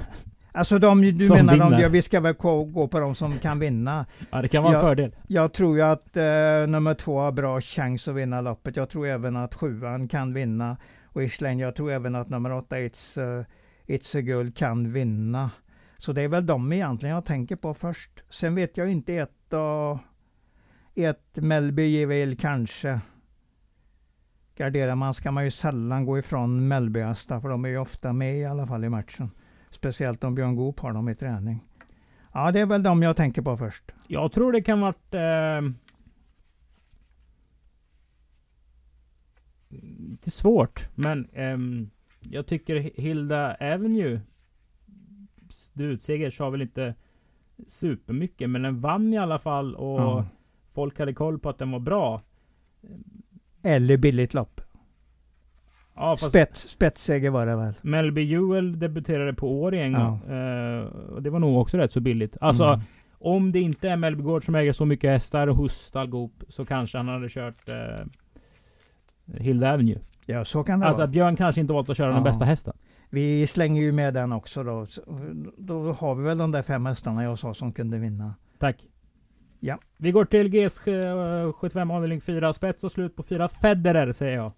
Alltså 0.54 0.78
de, 0.78 1.00
du 1.02 1.26
Som 1.26 1.37
menar 1.37 1.56
de, 1.56 1.64
vinner. 1.64 1.80
ja, 1.82 1.88
vi 1.88 2.02
ska 2.02 2.20
väl 2.20 2.34
gå 2.34 2.88
på 2.88 3.00
de 3.00 3.14
som 3.14 3.38
kan 3.38 3.58
vinna. 3.58 4.06
ja, 4.30 4.42
det 4.42 4.49
kan 4.49 4.62
vara 4.62 4.75
en 4.75 4.80
Ja. 4.80 4.87
fördel. 4.88 5.14
Jag 5.26 5.52
tror 5.52 5.76
ju 5.76 5.82
att 5.82 6.16
eh, 6.16 6.22
nummer 6.68 6.94
två 6.94 7.18
har 7.20 7.32
bra 7.32 7.61
chans 7.61 8.08
att 8.08 8.14
vinna 8.14 8.40
loppet. 8.40 8.76
Jag 8.76 8.88
tror 8.88 9.06
även 9.06 9.37
att 9.37 9.54
sjuan 9.54 10.08
kan 10.08 10.32
vinna. 10.34 10.76
Och 11.04 11.22
Island, 11.22 11.61
jag 11.61 11.74
tror 11.76 11.90
även 11.92 12.14
att 12.14 12.28
nummer 12.28 12.52
åtta, 12.52 12.76
It's, 12.76 13.20
uh, 13.38 13.44
It's 13.87 14.18
a 14.18 14.20
Gull, 14.20 14.52
kan 14.52 14.92
vinna. 14.92 15.50
Så 16.03 16.12
det 16.12 16.23
är 16.23 16.29
väl 16.29 16.47
de 16.47 16.73
egentligen 16.73 17.15
jag 17.15 17.25
tänker 17.25 17.57
på 17.57 17.75
först. 17.75 18.11
Sen 18.31 18.55
vet 18.55 18.77
jag 18.77 18.91
inte 18.91 19.15
ett 19.15 19.53
och 19.53 19.99
ett 20.95 21.37
Melby 21.37 22.05
väl 22.05 22.37
kanske. 22.37 23.01
Garderar 24.57 24.95
man 24.95 25.15
ska 25.15 25.31
man 25.31 25.45
ju 25.45 25.51
sällan 25.51 26.05
gå 26.05 26.19
ifrån 26.19 26.69
Mellbyhästar 26.69 27.41
för 27.41 27.49
de 27.49 27.65
är 27.65 27.69
ju 27.69 27.79
ofta 27.79 28.12
med 28.12 28.38
i 28.38 28.45
alla 28.45 28.67
fall 28.67 28.85
i 28.85 28.88
matchen. 28.88 29.31
Speciellt 29.71 30.25
om 30.25 30.35
Björn 30.35 30.57
Goop 30.57 30.81
har 30.81 30.93
dem 30.93 31.09
i 31.09 31.15
träning. 31.15 31.61
Ja, 32.33 32.53
det 32.53 32.61
är 32.61 32.67
väl 32.67 32.83
de 32.83 33.03
jag 33.03 33.17
tänker 33.17 33.43
på 33.43 33.57
först. 33.57 33.95
Jag 34.07 34.33
tror 34.33 34.53
det 34.53 34.62
kan 34.62 34.81
varit... 34.81 35.15
Eh, 35.15 35.73
lite 40.09 40.31
svårt, 40.31 40.88
men 40.95 41.29
eh, 41.33 41.59
jag 42.21 42.47
tycker 42.47 43.01
Hilda 43.01 43.57
Avenue 43.61 44.21
Utseger 45.79 46.31
sa 46.31 46.51
väl 46.51 46.62
inte 46.62 46.95
supermycket, 47.67 48.51
men 48.51 48.62
den 48.62 48.81
vann 48.81 49.12
i 49.15 49.19
alla 49.19 49.38
fall 49.38 49.75
och 49.75 50.01
Ja. 50.01 50.25
folk 50.75 50.99
hade 50.99 51.15
koll 51.15 51.38
på 51.38 51.49
att 51.49 51.59
den 51.59 51.71
var 51.71 51.81
bra. 51.81 52.23
Eller 53.62 53.97
billigt 53.97 54.35
lopp. 54.35 54.61
Ja, 55.95 56.17
Spets, 56.17 56.69
spetsseger 56.69 57.31
var 57.31 57.47
det 57.47 57.57
väl? 57.57 57.75
Melby 57.83 58.23
Jewel 58.23 58.79
debuterade 58.79 59.35
på 59.35 59.62
Årjäng 59.62 59.93
Ja. 59.93 60.19
eh, 60.35 60.85
och 60.87 61.23
det 61.23 61.31
var 61.31 61.38
nog 61.38 61.59
också 61.61 61.77
rätt 61.79 61.93
så 61.93 62.01
billigt. 62.01 62.37
Alltså, 62.41 62.65
Mm. 62.65 62.81
om 63.12 63.53
det 63.53 63.61
inte 63.61 63.88
är 63.88 63.97
Melby 63.97 64.23
Gård 64.23 64.45
som 64.45 64.55
äger 64.55 64.73
så 64.73 64.85
mycket 64.85 65.11
hästar 65.11 65.47
hos 65.47 65.73
Stallgop 65.73 66.33
så 66.49 66.65
kanske 66.65 66.99
han 66.99 67.09
hade 67.09 67.29
kört 67.29 67.69
eh, 67.69 68.07
Hilda 69.41 69.73
Avenue. 69.75 69.99
Ja, 70.27 70.45
så 70.45 70.65
kan 70.65 70.81
det 70.81 70.87
Alltså 70.87 70.99
vara. 70.99 71.05
att 71.05 71.11
Björn 71.12 71.37
kanske 71.37 71.61
inte 71.61 71.73
valt 71.73 71.91
att 71.91 71.97
köra 71.97 72.09
den 72.09 72.17
Ja. 72.17 72.23
bästa 72.25 72.45
hästen. 72.45 72.75
Vi 73.14 73.46
slänger 73.46 73.83
ju 73.83 73.92
med 73.92 74.14
den 74.14 74.33
också 74.33 74.62
då. 74.62 74.87
Då 75.57 75.92
har 75.92 76.14
vi 76.14 76.25
väl 76.25 76.38
de 76.38 76.51
där 76.51 76.62
fem 76.62 76.87
hästarna 76.87 77.25
jag 77.25 77.38
sa 77.38 77.55
som 77.55 77.72
kunde 77.72 77.98
vinna. 77.98 78.35
Tack. 78.59 78.87
Ja. 79.61 79.79
Vi 79.96 80.12
går 80.12 80.25
till 80.25 80.48
GS75 80.48 81.94
avdelning 81.94 82.20
4. 82.20 82.53
Spets 82.53 82.85
och 82.85 82.92
slut 82.92 83.16
på 83.16 83.22
4. 83.22 83.48
Federer 83.48 84.12
säger 84.12 84.33
jag. 84.33 84.53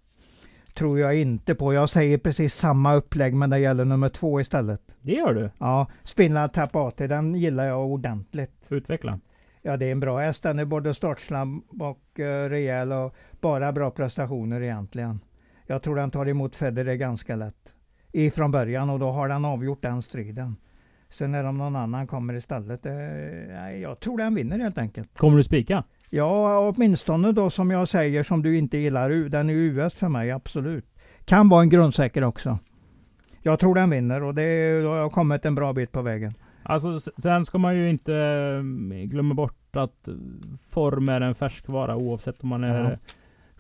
Tror 0.75 0.99
jag 0.99 1.21
inte 1.21 1.55
på. 1.55 1.75
Jag 1.75 1.91
säger 1.91 2.19
precis 2.19 2.55
samma 2.55 2.95
upplägg 2.95 3.35
men 3.35 3.51
det 3.51 3.59
gäller 3.59 3.85
nummer 3.85 4.09
två 4.09 4.41
istället. 4.41 4.97
Det 5.01 5.13
gör 5.13 5.35
du. 5.35 5.51
Ja, 5.59 5.87
Spinna 6.03 6.49
Tap 6.49 6.77
AT, 6.77 7.07
den 7.07 7.35
gillar 7.35 7.65
jag 7.65 7.87
ordentligt. 7.87 8.67
Utveckla. 8.69 9.21
Ja, 9.63 9.77
det 9.77 9.87
är 9.87 9.93
en 9.93 10.01
bra 10.01 10.19
häst. 10.19 10.43
Den 10.43 10.59
är 10.59 10.65
både 10.65 10.95
startsnabb 10.95 11.63
och 11.83 12.19
uh, 12.19 12.25
rejäl 12.25 12.93
och 12.93 13.15
bara 13.41 13.73
bra 13.73 13.91
prestationer 13.91 14.61
egentligen. 14.61 15.21
Jag 15.67 15.83
tror 15.83 15.97
den 15.97 16.11
tar 16.11 16.29
emot 16.29 16.57
Federer 16.57 16.95
ganska 16.95 17.37
lätt. 17.37 17.75
Ifrån 18.15 18.51
början 18.51 18.91
och 18.91 18.99
då 18.99 19.11
har 19.11 19.29
den 19.29 19.45
avgjort 19.45 19.83
den 19.83 20.03
striden. 20.03 20.57
Sen 21.11 21.35
är 21.35 21.43
det 21.43 21.49
om 21.49 21.59
någon 21.59 21.77
annan 21.77 22.07
kommer 22.07 22.35
istället. 22.35 22.87
Eh, 22.87 22.93
jag 23.83 24.01
tror 24.01 24.19
den 24.19 24.35
vinner 24.35 24.59
helt 24.59 24.79
enkelt. 24.79 25.19
Kommer 25.19 25.37
du 25.37 25.45
spika? 25.45 25.85
Ja, 26.11 26.59
åtminstone 26.59 27.33
då 27.33 27.51
som 27.51 27.71
jag 27.71 27.89
säger 27.89 28.23
som 28.23 28.43
du 28.43 28.59
inte 28.59 28.79
gillar. 28.79 29.11
Den 29.11 29.51
är 29.51 29.55
US 29.55 29.95
för 29.95 30.09
mig, 30.09 30.31
absolut. 30.31 30.87
Kan 31.25 31.49
vara 31.49 31.63
en 31.63 31.69
grundsäker 31.69 32.25
också. 32.25 32.59
Jag 33.43 33.59
tror 33.61 33.75
den 33.75 33.91
vinner 33.91 34.23
och 34.23 34.35
det, 34.35 34.81
då 34.83 34.89
har 34.89 34.97
jag 34.97 35.13
kommit 35.13 35.45
en 35.45 35.55
bra 35.55 35.73
bit 35.73 35.93
på 35.93 36.03
vägen. 36.03 36.35
Alltså 36.63 36.99
sen 37.01 37.45
ska 37.45 37.59
man 37.59 37.77
ju 37.77 37.91
inte 37.91 38.15
eh, 38.15 39.09
glömma 39.09 39.35
bort 39.35 39.77
att 39.77 40.09
form 40.69 41.09
är 41.09 41.21
en 41.21 41.35
färskvara 41.35 41.97
oavsett 41.97 42.43
om 42.43 42.49
man 42.49 42.65
är 42.65 42.91
Ja. 42.91 42.97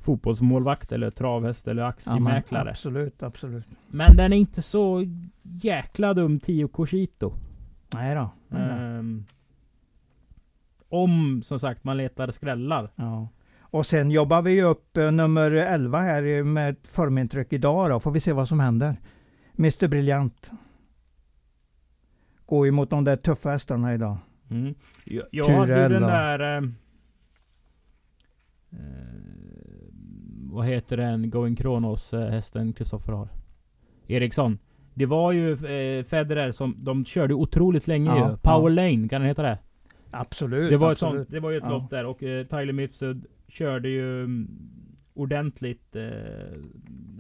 Fotbollsmålvakt 0.05 0.93
eller 0.93 1.11
travhäst 1.11 1.69
eller 1.69 1.83
Ja, 1.83 1.89
aktiemäklare. 1.89 2.71
absolut, 2.71 3.23
absolut. 3.23 3.65
Men 3.89 4.17
den 4.17 4.33
är 4.33 4.37
inte 4.37 4.63
så 4.63 5.05
jäkla 5.43 6.15
dum, 6.15 6.41
Tio 6.41 6.69
Cochito. 6.69 7.33
Nej 7.93 8.15
då. 8.15 8.31
Nej 8.49 8.69
då. 8.69 8.75
Ehm, 8.75 9.25
om, 10.89 11.43
som 11.43 11.59
sagt, 11.61 11.85
man 11.85 11.97
letar 11.97 12.31
skrällar. 12.31 12.91
Ja. 12.97 13.29
Och 13.61 13.87
sen 13.87 14.11
jobbar 14.11 14.43
vi 14.43 14.63
upp 14.63 14.97
eh, 14.97 15.11
nummer 15.13 15.51
11 15.51 16.01
här 16.01 16.43
med 16.43 16.71
ett 16.71 16.87
formintryck 16.87 17.53
idag 17.53 17.91
då. 17.91 18.01
Får 18.01 18.11
vi 18.11 18.21
se 18.21 18.33
vad 18.33 18.49
som 18.49 18.61
händer. 18.61 18.97
Mr 19.59 19.89
Briljant. 19.89 20.51
Går 22.47 22.67
ju 22.67 22.73
mot 22.73 22.91
de 22.91 23.05
där 23.05 23.17
tuffa 23.17 23.51
hästarna 23.51 23.95
idag. 23.95 24.17
Mm. 24.51 24.65
Hade 24.65 25.29
ju 25.33 25.45
Kurella. 25.45 25.89
den 25.89 26.03
där... 26.03 26.57
Eh, 26.57 26.69
vad 30.55 30.67
heter 30.67 30.97
den 30.97 31.31
Going 31.31 31.57
Kronos 31.57 32.15
eh, 32.15 32.29
hästen 32.31 32.73
Kristoffer 32.73 33.13
har? 33.13 33.29
Eriksson. 34.07 34.59
Det 34.95 35.07
var 35.07 35.33
ju 35.33 35.53
eh, 35.53 36.05
Federer 36.05 36.53
som... 36.53 36.77
De 36.79 37.05
körde 37.05 37.35
otroligt 37.35 37.87
länge 37.87 38.11
Ja, 38.11 38.31
ju. 38.31 38.37
Power 38.37 38.71
ja. 38.71 38.75
Lane, 38.75 39.09
kan 39.09 39.21
den 39.21 39.29
heta 39.29 39.43
det? 39.43 39.59
Absolut. 40.11 40.71
Det 40.71 40.77
var, 40.77 40.93
ett 40.93 40.93
absolut. 40.93 41.15
sånt, 41.15 41.31
det 41.31 41.41
var 41.41 41.51
ju 41.51 41.57
ett 41.57 41.65
Ja. 41.67 41.71
lopp 41.71 41.91
där 41.91 42.07
och 42.07 42.23
eh, 42.23 42.47
Tyler 42.47 42.73
Mifsud 42.73 43.27
körde 43.49 43.89
ju 43.89 44.25
mm, 44.25 44.49
ordentligt. 45.15 45.97
Eh, 45.97 46.03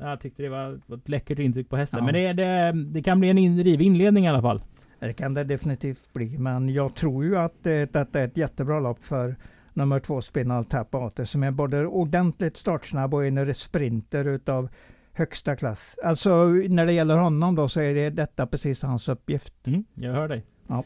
jag 0.00 0.20
tyckte 0.20 0.42
det 0.42 0.48
var, 0.48 0.80
var 0.86 0.96
ett 0.96 1.08
läckert 1.08 1.38
intryck 1.38 1.68
på 1.68 1.76
hästen. 1.76 1.98
Ja. 1.98 2.04
Men 2.04 2.14
det, 2.14 2.32
det, 2.32 2.72
det 2.92 3.02
kan 3.02 3.20
bli 3.20 3.30
en 3.30 3.38
in, 3.38 3.64
rivig 3.64 3.86
inledning 3.86 4.24
i 4.24 4.28
alla 4.28 4.42
fall. 4.42 4.62
Det 4.98 5.12
kan 5.12 5.34
det 5.34 5.44
definitivt 5.44 6.12
bli. 6.12 6.38
Men 6.38 6.68
jag 6.68 6.94
tror 6.94 7.24
ju 7.24 7.36
att 7.36 7.62
det, 7.62 7.92
detta 7.92 8.20
är 8.20 8.24
ett 8.24 8.36
jättebra 8.36 8.80
lopp 8.80 9.04
för 9.04 9.36
nummer 9.74 9.98
två 9.98 10.22
Spinal 10.22 10.64
Tap 10.64 10.94
AT 10.94 11.28
som 11.28 11.42
är 11.42 11.50
både 11.50 11.86
ordentligt 11.86 12.56
startsnabb 12.56 13.14
och 13.14 13.26
en 13.26 13.54
sprinter 13.54 14.24
utav 14.24 14.68
högsta 15.12 15.56
klass. 15.56 15.96
Alltså 16.04 16.46
när 16.46 16.86
det 16.86 16.92
gäller 16.92 17.18
honom 17.18 17.54
då 17.54 17.68
så 17.68 17.80
är 17.80 17.94
det 17.94 18.10
detta 18.10 18.46
precis 18.46 18.82
hans 18.82 19.08
uppgift. 19.08 19.66
Mm, 19.66 19.84
jag 19.94 20.12
hör 20.12 20.28
dig. 20.28 20.44
Ja. 20.66 20.84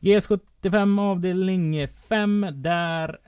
GS75 0.00 1.00
avdelning 1.00 1.88
5 1.88 2.46
där... 2.52 3.18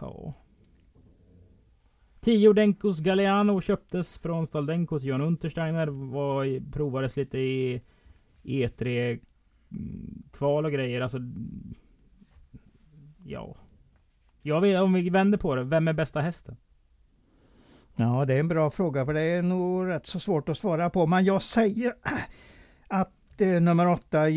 Ja. 0.00 0.34
10 2.20 2.52
Denkos 2.52 3.00
Galliano 3.00 3.60
köptes 3.60 4.18
från 4.18 4.46
Staldenko 4.46 4.98
till 4.98 5.08
Johan 5.08 5.20
Untersteiner. 5.20 5.86
Var, 5.86 6.70
provades 6.72 7.16
lite 7.16 7.38
i 7.38 7.82
E3 8.42 9.18
mm, 9.72 10.22
kval 10.32 10.64
och 10.64 10.72
grejer. 10.72 11.00
Alltså... 11.00 11.18
Ja. 13.28 13.56
Jag 14.42 14.60
vet, 14.60 14.80
om 14.80 14.92
vi 14.92 15.10
vänder 15.10 15.38
på 15.38 15.54
det. 15.54 15.64
Vem 15.64 15.88
är 15.88 15.92
bästa 15.92 16.20
hästen? 16.20 16.56
Ja, 17.96 18.24
det 18.24 18.34
är 18.34 18.40
en 18.40 18.48
bra 18.48 18.70
fråga 18.70 19.06
för 19.06 19.14
det 19.14 19.20
är 19.20 19.42
nog 19.42 19.88
rätt 19.88 20.06
så 20.06 20.20
svårt 20.20 20.48
att 20.48 20.58
svara 20.58 20.90
på. 20.90 21.06
Men 21.06 21.24
jag 21.24 21.42
säger 21.42 21.94
att 22.88 23.40
eh, 23.40 23.48
nummer 23.48 23.88
åtta, 23.88 24.28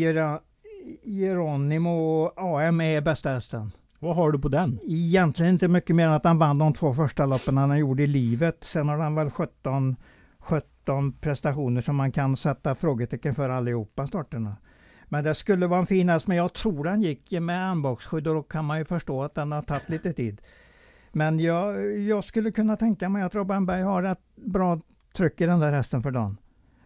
Geronimo 1.04 2.26
AM 2.36 2.80
är 2.80 3.00
bästa 3.00 3.30
hästen. 3.30 3.70
Vad 3.98 4.16
har 4.16 4.32
du 4.32 4.38
på 4.38 4.48
den? 4.48 4.78
Egentligen 4.82 5.52
inte 5.52 5.68
mycket 5.68 5.96
mer 5.96 6.06
än 6.06 6.12
att 6.12 6.24
han 6.24 6.38
vann 6.38 6.58
de 6.58 6.72
två 6.72 6.94
första 6.94 7.26
loppen 7.26 7.56
han 7.56 7.78
gjorde 7.78 8.02
i 8.02 8.06
livet. 8.06 8.64
Sen 8.64 8.88
har 8.88 8.98
han 8.98 9.14
väl 9.14 9.30
17, 9.30 9.96
17 10.38 11.12
prestationer 11.12 11.80
som 11.80 11.96
man 11.96 12.12
kan 12.12 12.36
sätta 12.36 12.74
frågetecken 12.74 13.34
för 13.34 13.48
allihopa 13.50 14.06
starterna. 14.06 14.56
Men 15.12 15.24
det 15.24 15.34
skulle 15.34 15.66
vara 15.66 15.80
en 15.80 15.86
fin 15.86 16.08
häst, 16.08 16.26
men 16.26 16.36
jag 16.36 16.52
tror 16.52 16.84
den 16.84 17.02
gick 17.02 17.30
med 17.30 17.70
armbågsskydd 17.70 18.26
och 18.26 18.34
då 18.34 18.42
kan 18.42 18.64
man 18.64 18.78
ju 18.78 18.84
förstå 18.84 19.22
att 19.22 19.34
den 19.34 19.52
har 19.52 19.62
tagit 19.62 19.88
lite 19.88 20.12
tid. 20.12 20.40
Men 21.10 21.40
jag, 21.40 21.98
jag 21.98 22.24
skulle 22.24 22.50
kunna 22.50 22.76
tänka 22.76 23.08
mig 23.08 23.22
att 23.22 23.34
Robban 23.34 23.66
Berg 23.66 23.82
har 23.82 24.02
ett 24.02 24.20
bra 24.34 24.80
tryck 25.12 25.40
i 25.40 25.46
den 25.46 25.60
där 25.60 25.72
hästen 25.72 26.02
för 26.02 26.10
dagen. 26.10 26.36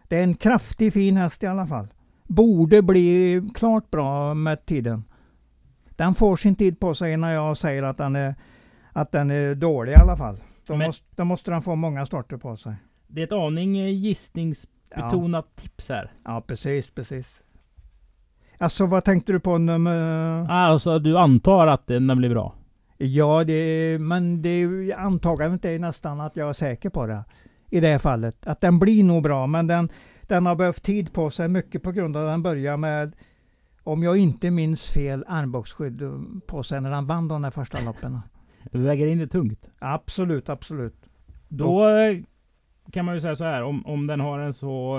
Det 0.07 0.17
är 0.17 0.23
en 0.23 0.33
kraftig 0.33 0.93
fin 0.93 1.17
häst 1.17 1.43
i 1.43 1.47
alla 1.47 1.67
fall. 1.67 1.87
Borde 2.23 2.81
bli 2.81 3.41
klart 3.55 3.91
bra 3.91 4.33
med 4.33 4.65
tiden. 4.65 5.03
Den 5.89 6.13
får 6.13 6.35
sin 6.35 6.55
tid 6.55 6.79
på 6.79 6.95
sig 6.95 7.17
när 7.17 7.33
jag 7.33 7.57
säger 7.57 7.83
att 7.83 7.97
den 7.97 8.15
är, 8.15 8.35
att 8.93 9.11
den 9.11 9.31
är 9.31 9.55
dålig 9.55 9.91
i 9.91 9.95
alla 9.95 10.17
fall. 10.17 10.37
Då, 10.67 10.75
Men, 10.75 10.87
måste, 10.87 11.05
då 11.15 11.25
måste 11.25 11.51
den 11.51 11.61
få 11.61 11.75
många 11.75 12.05
starter 12.05 12.37
på 12.37 12.57
sig. 12.57 12.75
Det 13.07 13.21
är 13.21 13.25
ett 13.25 13.31
aning 13.31 13.77
eh, 13.77 13.87
gissningsbetonat 13.87 15.45
ja. 15.55 15.61
tips 15.61 15.89
här. 15.89 16.11
Ja, 16.23 16.41
precis, 16.41 16.89
precis. 16.89 17.43
Alltså 18.57 18.85
vad 18.85 19.03
tänkte 19.03 19.31
du 19.31 19.39
på 19.39 19.57
nummer... 19.57 20.45
Alltså 20.49 20.99
du 20.99 21.17
antar 21.17 21.67
att 21.67 21.87
den 21.87 22.17
blir 22.17 22.29
bra? 22.29 22.55
Ja, 22.97 23.43
det, 23.43 23.97
men 24.01 24.41
det 24.41 24.93
antagandet 24.97 25.65
är 25.65 25.79
nästan 25.79 26.21
att 26.21 26.35
jag 26.35 26.49
är 26.49 26.53
säker 26.53 26.89
på 26.89 27.05
det. 27.05 27.23
I 27.69 27.79
det 27.79 27.87
här 27.87 27.99
fallet. 27.99 28.47
Att 28.47 28.61
den 28.61 28.79
blir 28.79 29.03
nog 29.03 29.23
bra, 29.23 29.47
men 29.47 29.67
den, 29.67 29.89
den 30.21 30.45
har 30.45 30.55
behövt 30.55 30.83
tid 30.83 31.13
på 31.13 31.29
sig 31.29 31.47
mycket 31.47 31.83
på 31.83 31.91
grund 31.91 32.17
av 32.17 32.25
att 32.25 32.33
den 32.33 32.43
börjar 32.43 32.77
med, 32.77 33.15
om 33.83 34.03
jag 34.03 34.17
inte 34.17 34.51
minns 34.51 34.89
fel, 34.89 35.25
armbågsskydd 35.27 36.01
på 36.47 36.63
sig 36.63 36.81
när 36.81 36.91
den 36.91 37.05
vann 37.05 37.27
de 37.27 37.41
där 37.41 37.51
första 37.51 37.79
loppen. 37.81 38.19
Väger 38.71 39.07
in 39.07 39.17
det 39.17 39.27
tungt? 39.27 39.69
Absolut, 39.79 40.49
absolut. 40.49 41.05
Då 41.47 41.87
kan 42.91 43.05
man 43.05 43.15
ju 43.15 43.21
säga 43.21 43.35
så 43.35 43.43
här, 43.43 43.63
om, 43.63 43.85
om 43.85 44.07
den 44.07 44.19
har 44.19 44.39
en, 44.39 44.53
så, 44.53 44.95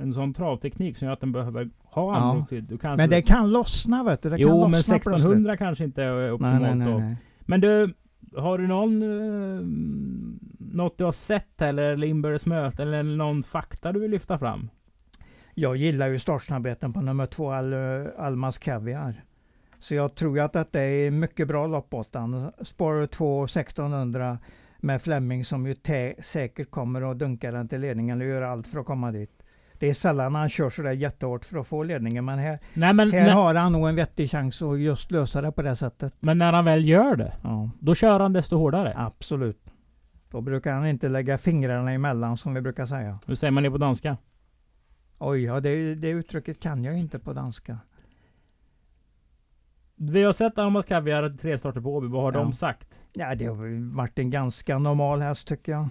en 0.00 0.12
sån 0.14 0.34
travteknik 0.34 0.96
som 0.96 1.06
gör 1.06 1.12
att 1.12 1.20
den 1.20 1.32
behöver 1.32 1.70
ha 1.82 2.16
armbågsskydd. 2.16 2.66
Ja. 2.70 2.78
Kanske... 2.78 3.02
Men 3.02 3.10
det 3.10 3.22
kan 3.22 3.50
lossna 3.50 4.04
vet 4.04 4.22
du. 4.22 4.30
Det 4.30 4.36
jo, 4.38 4.48
kan 4.48 4.70
men 4.70 4.80
1600 4.80 5.34
plötsligt. 5.34 5.58
kanske 5.58 5.84
inte 5.84 6.02
är 6.02 6.32
optimalt 6.32 6.62
nej, 6.62 6.74
nej, 6.74 6.88
nej, 6.88 7.00
nej. 7.00 7.16
Men 7.40 7.60
du, 7.60 7.94
har 8.36 8.58
du 8.58 8.66
någon... 8.66 9.02
Uh, 9.02 9.60
något 10.74 10.98
du 10.98 11.04
har 11.04 11.12
sett 11.12 11.62
eller 11.62 12.04
inbördes 12.04 12.46
möte 12.46 12.82
eller 12.82 13.02
någon 13.02 13.42
fakta 13.42 13.92
du 13.92 14.00
vill 14.00 14.10
lyfta 14.10 14.38
fram? 14.38 14.70
Jag 15.54 15.76
gillar 15.76 16.08
ju 16.08 16.18
startsnabbheten 16.18 16.92
på 16.92 17.00
nummer 17.00 17.26
två, 17.26 17.50
Al 17.50 17.74
Almas 18.18 18.58
Kaviar. 18.58 19.22
Så 19.78 19.94
jag 19.94 20.14
tror 20.14 20.40
att 20.40 20.52
detta 20.52 20.82
är 20.82 21.10
mycket 21.10 21.48
bra 21.48 21.66
lopp 21.66 21.94
åt. 21.94 22.16
Spår 22.62 23.06
2 23.06 23.44
1600 23.44 24.38
med 24.84 25.02
Flemming 25.02 25.44
som 25.44 25.66
ju 25.66 25.74
säkert 26.18 26.70
kommer 26.70 27.10
att 27.10 27.18
dunka 27.18 27.50
den 27.50 27.68
till 27.68 27.80
ledningen 27.80 28.20
och 28.20 28.26
göra 28.26 28.48
allt 28.48 28.66
för 28.66 28.80
att 28.80 28.86
komma 28.86 29.12
dit. 29.12 29.30
Det 29.78 29.90
är 29.90 29.94
sällan 29.94 30.34
han 30.34 30.48
kör 30.48 30.70
sådär 30.70 30.92
jättehårt 30.92 31.44
för 31.44 31.58
att 31.58 31.66
få 31.66 31.82
ledningen, 31.82 32.24
men 32.24 32.38
här, 32.38 32.58
Nej, 32.74 32.92
men 32.92 33.12
här 33.12 33.30
har 33.30 33.54
han 33.54 33.72
nog 33.72 33.88
en 33.88 33.96
vettig 33.96 34.30
chans 34.30 34.62
att 34.62 34.80
just 34.80 35.10
lösa 35.10 35.40
det 35.40 35.52
på 35.52 35.62
det 35.62 35.76
sättet. 35.76 36.14
Men 36.20 36.38
när 36.38 36.52
han 36.52 36.64
väl 36.64 36.88
gör 36.88 37.16
det, 37.16 37.32
ja. 37.42 37.70
då 37.80 37.94
kör 37.94 38.20
han 38.20 38.32
desto 38.32 38.56
hårdare? 38.56 38.92
Absolut. 38.96 39.60
Då 40.30 40.40
brukar 40.40 40.72
han 40.72 40.86
inte 40.86 41.08
lägga 41.08 41.38
fingrarna 41.38 41.92
emellan 41.92 42.36
som 42.36 42.54
vi 42.54 42.60
brukar 42.60 42.86
säga. 42.86 43.18
Hur 43.26 43.34
säger 43.34 43.50
man 43.50 43.62
det 43.62 43.70
på 43.70 43.78
danska? 43.78 44.16
Oj, 45.18 45.42
ja 45.42 45.60
det, 45.60 45.94
det 45.94 46.08
uttrycket 46.08 46.60
kan 46.60 46.84
jag 46.84 46.98
inte 46.98 47.18
på 47.18 47.32
danska. 47.32 47.78
Vi 49.96 50.22
har 50.22 50.32
sett 50.32 50.58
Almas 50.58 50.84
Kaviar 50.84 51.28
tre 51.28 51.58
starter 51.58 51.80
på 51.80 51.94
Åby. 51.94 52.06
Vad 52.06 52.22
har 52.22 52.32
ja. 52.32 52.38
de 52.38 52.52
sagt? 52.52 53.00
Ja, 53.12 53.34
det 53.34 53.44
har 53.44 53.94
varit 53.96 54.18
en 54.18 54.30
ganska 54.30 54.78
normal 54.78 55.20
häst 55.20 55.48
tycker 55.48 55.72
jag. 55.72 55.88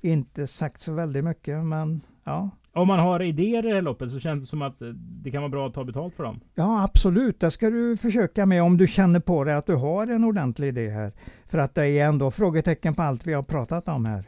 Inte 0.00 0.46
sagt 0.46 0.80
så 0.80 0.92
väldigt 0.92 1.24
mycket, 1.24 1.64
men 1.64 2.00
ja. 2.24 2.50
Om 2.72 2.88
man 2.88 2.98
har 2.98 3.22
idéer 3.22 3.66
i 3.66 3.68
det 3.68 3.74
här 3.74 3.82
loppet 3.82 4.10
så 4.10 4.20
känns 4.20 4.42
det 4.42 4.46
som 4.46 4.62
att 4.62 4.82
det 4.94 5.30
kan 5.30 5.42
vara 5.42 5.50
bra 5.50 5.66
att 5.66 5.74
ta 5.74 5.84
betalt 5.84 6.14
för 6.14 6.24
dem. 6.24 6.40
Ja, 6.54 6.84
absolut. 6.84 7.40
Det 7.40 7.50
ska 7.50 7.70
du 7.70 7.96
försöka 7.96 8.46
med 8.46 8.62
om 8.62 8.76
du 8.76 8.86
känner 8.86 9.20
på 9.20 9.44
dig 9.44 9.54
att 9.54 9.66
du 9.66 9.74
har 9.74 10.06
en 10.06 10.24
ordentlig 10.24 10.68
idé 10.68 10.88
här. 10.88 11.12
För 11.46 11.58
att 11.58 11.74
det 11.74 11.86
är 11.86 12.06
ändå 12.06 12.30
frågetecken 12.30 12.94
på 12.94 13.02
allt 13.02 13.26
vi 13.26 13.32
har 13.32 13.42
pratat 13.42 13.88
om 13.88 14.04
här. 14.04 14.24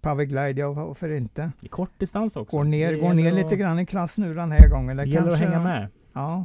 Powerglide, 0.00 0.60
ja 0.60 0.72
varför 0.72 1.12
inte? 1.12 1.52
I 1.60 1.68
kort 1.68 1.98
distans 1.98 2.36
också. 2.36 2.56
Går 2.56 2.64
ner, 2.64 2.96
går 2.96 3.14
ner 3.14 3.32
lite 3.32 3.56
grann 3.56 3.78
i 3.78 3.86
klass 3.86 4.18
nu 4.18 4.34
den 4.34 4.52
här 4.52 4.68
gången. 4.68 4.96
Det, 4.96 5.04
det 5.04 5.10
gäller 5.10 5.32
att 5.32 5.38
hänga 5.38 5.62
med. 5.62 5.88
Ja. 6.12 6.44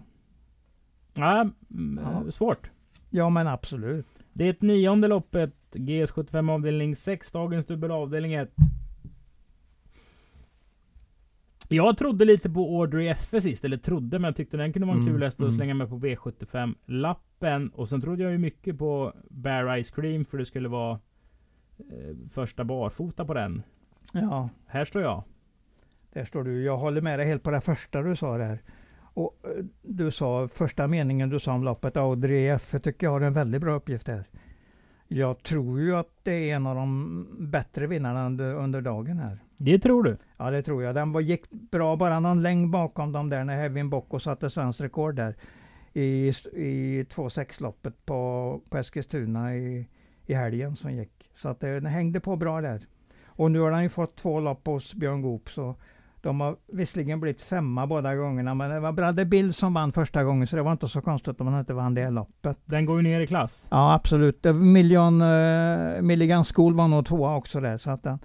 Ja, 1.17 1.49
ja. 1.97 2.31
svårt. 2.31 2.69
Ja 3.09 3.29
men 3.29 3.47
absolut. 3.47 4.05
Det 4.33 4.45
är 4.45 4.49
ett 4.49 4.61
nionde 4.61 5.07
loppet. 5.07 5.53
GS75 5.71 6.51
avdelning 6.51 6.95
6. 6.95 7.31
Dagens 7.31 7.65
dubbel 7.65 7.91
avdelning 7.91 8.33
1. 8.33 8.51
Jag 11.69 11.97
trodde 11.97 12.25
lite 12.25 12.49
på 12.49 12.81
Audrey 12.81 13.07
F 13.07 13.33
sist, 13.39 13.65
eller 13.65 13.77
trodde, 13.77 14.19
men 14.19 14.27
jag 14.27 14.35
tyckte 14.35 14.57
den 14.57 14.73
kunde 14.73 14.85
vara 14.85 14.97
en 14.97 15.01
mm, 15.01 15.13
kul 15.13 15.23
häst 15.23 15.37
att 15.37 15.41
mm. 15.41 15.53
slänga 15.53 15.73
med 15.73 15.89
på 15.89 15.99
V75-lappen. 15.99 17.69
Och 17.69 17.89
sen 17.89 18.01
trodde 18.01 18.23
jag 18.23 18.31
ju 18.31 18.37
mycket 18.37 18.77
på 18.77 19.13
Bear 19.29 19.83
Ice 19.83 19.91
Cream, 19.91 20.25
för 20.25 20.37
det 20.37 20.45
skulle 20.45 20.69
vara 20.69 20.99
eh, 21.77 22.15
första 22.29 22.63
barfota 22.63 23.25
på 23.25 23.33
den. 23.33 23.63
Ja. 24.13 24.49
Här 24.65 24.85
står 24.85 25.01
jag. 25.01 25.23
Där 26.13 26.25
står 26.25 26.43
du. 26.43 26.63
Jag 26.63 26.77
håller 26.77 27.01
med 27.01 27.19
dig 27.19 27.27
helt 27.27 27.43
på 27.43 27.51
det 27.51 27.61
första 27.61 28.01
du 28.01 28.15
sa 28.15 28.37
där. 28.37 28.59
Och 29.17 29.35
eh, 29.43 29.63
du 29.81 30.11
sa, 30.11 30.47
första 30.47 30.87
meningen 30.87 31.29
du 31.29 31.39
sa 31.39 31.53
om 31.53 31.63
loppet, 31.63 31.97
Audrey 31.97 32.47
F 32.47 32.75
tycker 32.83 33.07
jag 33.07 33.11
har 33.11 33.21
en 33.21 33.33
väldigt 33.33 33.61
bra 33.61 33.75
uppgift 33.75 34.07
här. 34.07 34.23
Jag 35.07 35.43
tror 35.43 35.79
ju 35.79 35.95
att 35.95 36.09
det 36.23 36.31
är 36.31 36.55
en 36.55 36.67
av 36.67 36.75
de 36.75 37.27
bättre 37.39 37.87
vinnarna 37.87 38.25
under, 38.25 38.55
under 38.55 38.81
dagen 38.81 39.19
här. 39.19 39.39
Det 39.57 39.79
tror 39.79 40.03
du? 40.03 40.17
Ja, 40.37 40.51
det 40.51 40.61
tror 40.61 40.83
jag. 40.83 40.95
Den 40.95 41.11
var, 41.11 41.21
gick 41.21 41.49
bra, 41.49 41.95
bara 41.95 42.19
någon 42.19 42.43
längd 42.43 42.69
bakom 42.69 43.11
dem 43.11 43.29
där 43.29 43.43
när 43.43 43.55
Hevin 43.55 43.89
Bocco 43.89 44.19
satte 44.19 44.49
svenskt 44.49 44.81
rekord 44.81 45.15
där 45.15 45.35
i, 45.93 46.27
i 46.53 47.03
2.6-loppet 47.03 48.05
på, 48.05 48.61
på 48.69 48.77
Eskilstuna 48.77 49.55
i, 49.55 49.87
i 50.25 50.33
helgen 50.33 50.75
som 50.75 50.91
gick. 50.91 51.29
Så 51.35 51.49
att 51.49 51.59
det, 51.59 51.79
den 51.79 51.85
hängde 51.85 52.19
på 52.19 52.35
bra 52.35 52.61
där. 52.61 52.81
Och 53.25 53.51
nu 53.51 53.59
har 53.59 53.71
han 53.71 53.83
ju 53.83 53.89
fått 53.89 54.15
två 54.15 54.39
lopp 54.39 54.67
hos 54.67 54.93
Björn 54.93 55.21
Goop, 55.21 55.49
så 55.49 55.75
de 56.21 56.41
har 56.41 56.55
visserligen 56.73 57.19
blivit 57.19 57.41
femma 57.41 57.87
båda 57.87 58.15
gångerna, 58.15 58.55
men 58.55 58.69
det 58.69 58.79
var 58.79 58.91
Bradley 58.91 59.25
Bill 59.25 59.53
som 59.53 59.73
vann 59.73 59.91
första 59.91 60.23
gången, 60.23 60.47
så 60.47 60.55
det 60.55 60.61
var 60.61 60.71
inte 60.71 60.87
så 60.87 61.01
konstigt 61.01 61.41
om 61.41 61.47
han 61.47 61.59
inte 61.59 61.73
vann 61.73 61.93
det 61.93 62.09
loppet. 62.09 62.57
Den 62.65 62.85
går 62.85 62.97
ju 62.97 63.03
ner 63.03 63.19
i 63.19 63.27
klass. 63.27 63.67
Ja, 63.71 63.93
absolut. 63.93 64.43
Million, 64.43 65.21
uh, 65.21 66.01
Milligan 66.01 66.43
School 66.43 66.73
var 66.73 66.87
nog 66.87 67.05
tvåa 67.05 67.35
också 67.35 67.59
där, 67.59 67.77
så 67.77 67.91
att 67.91 68.03
den, 68.03 68.19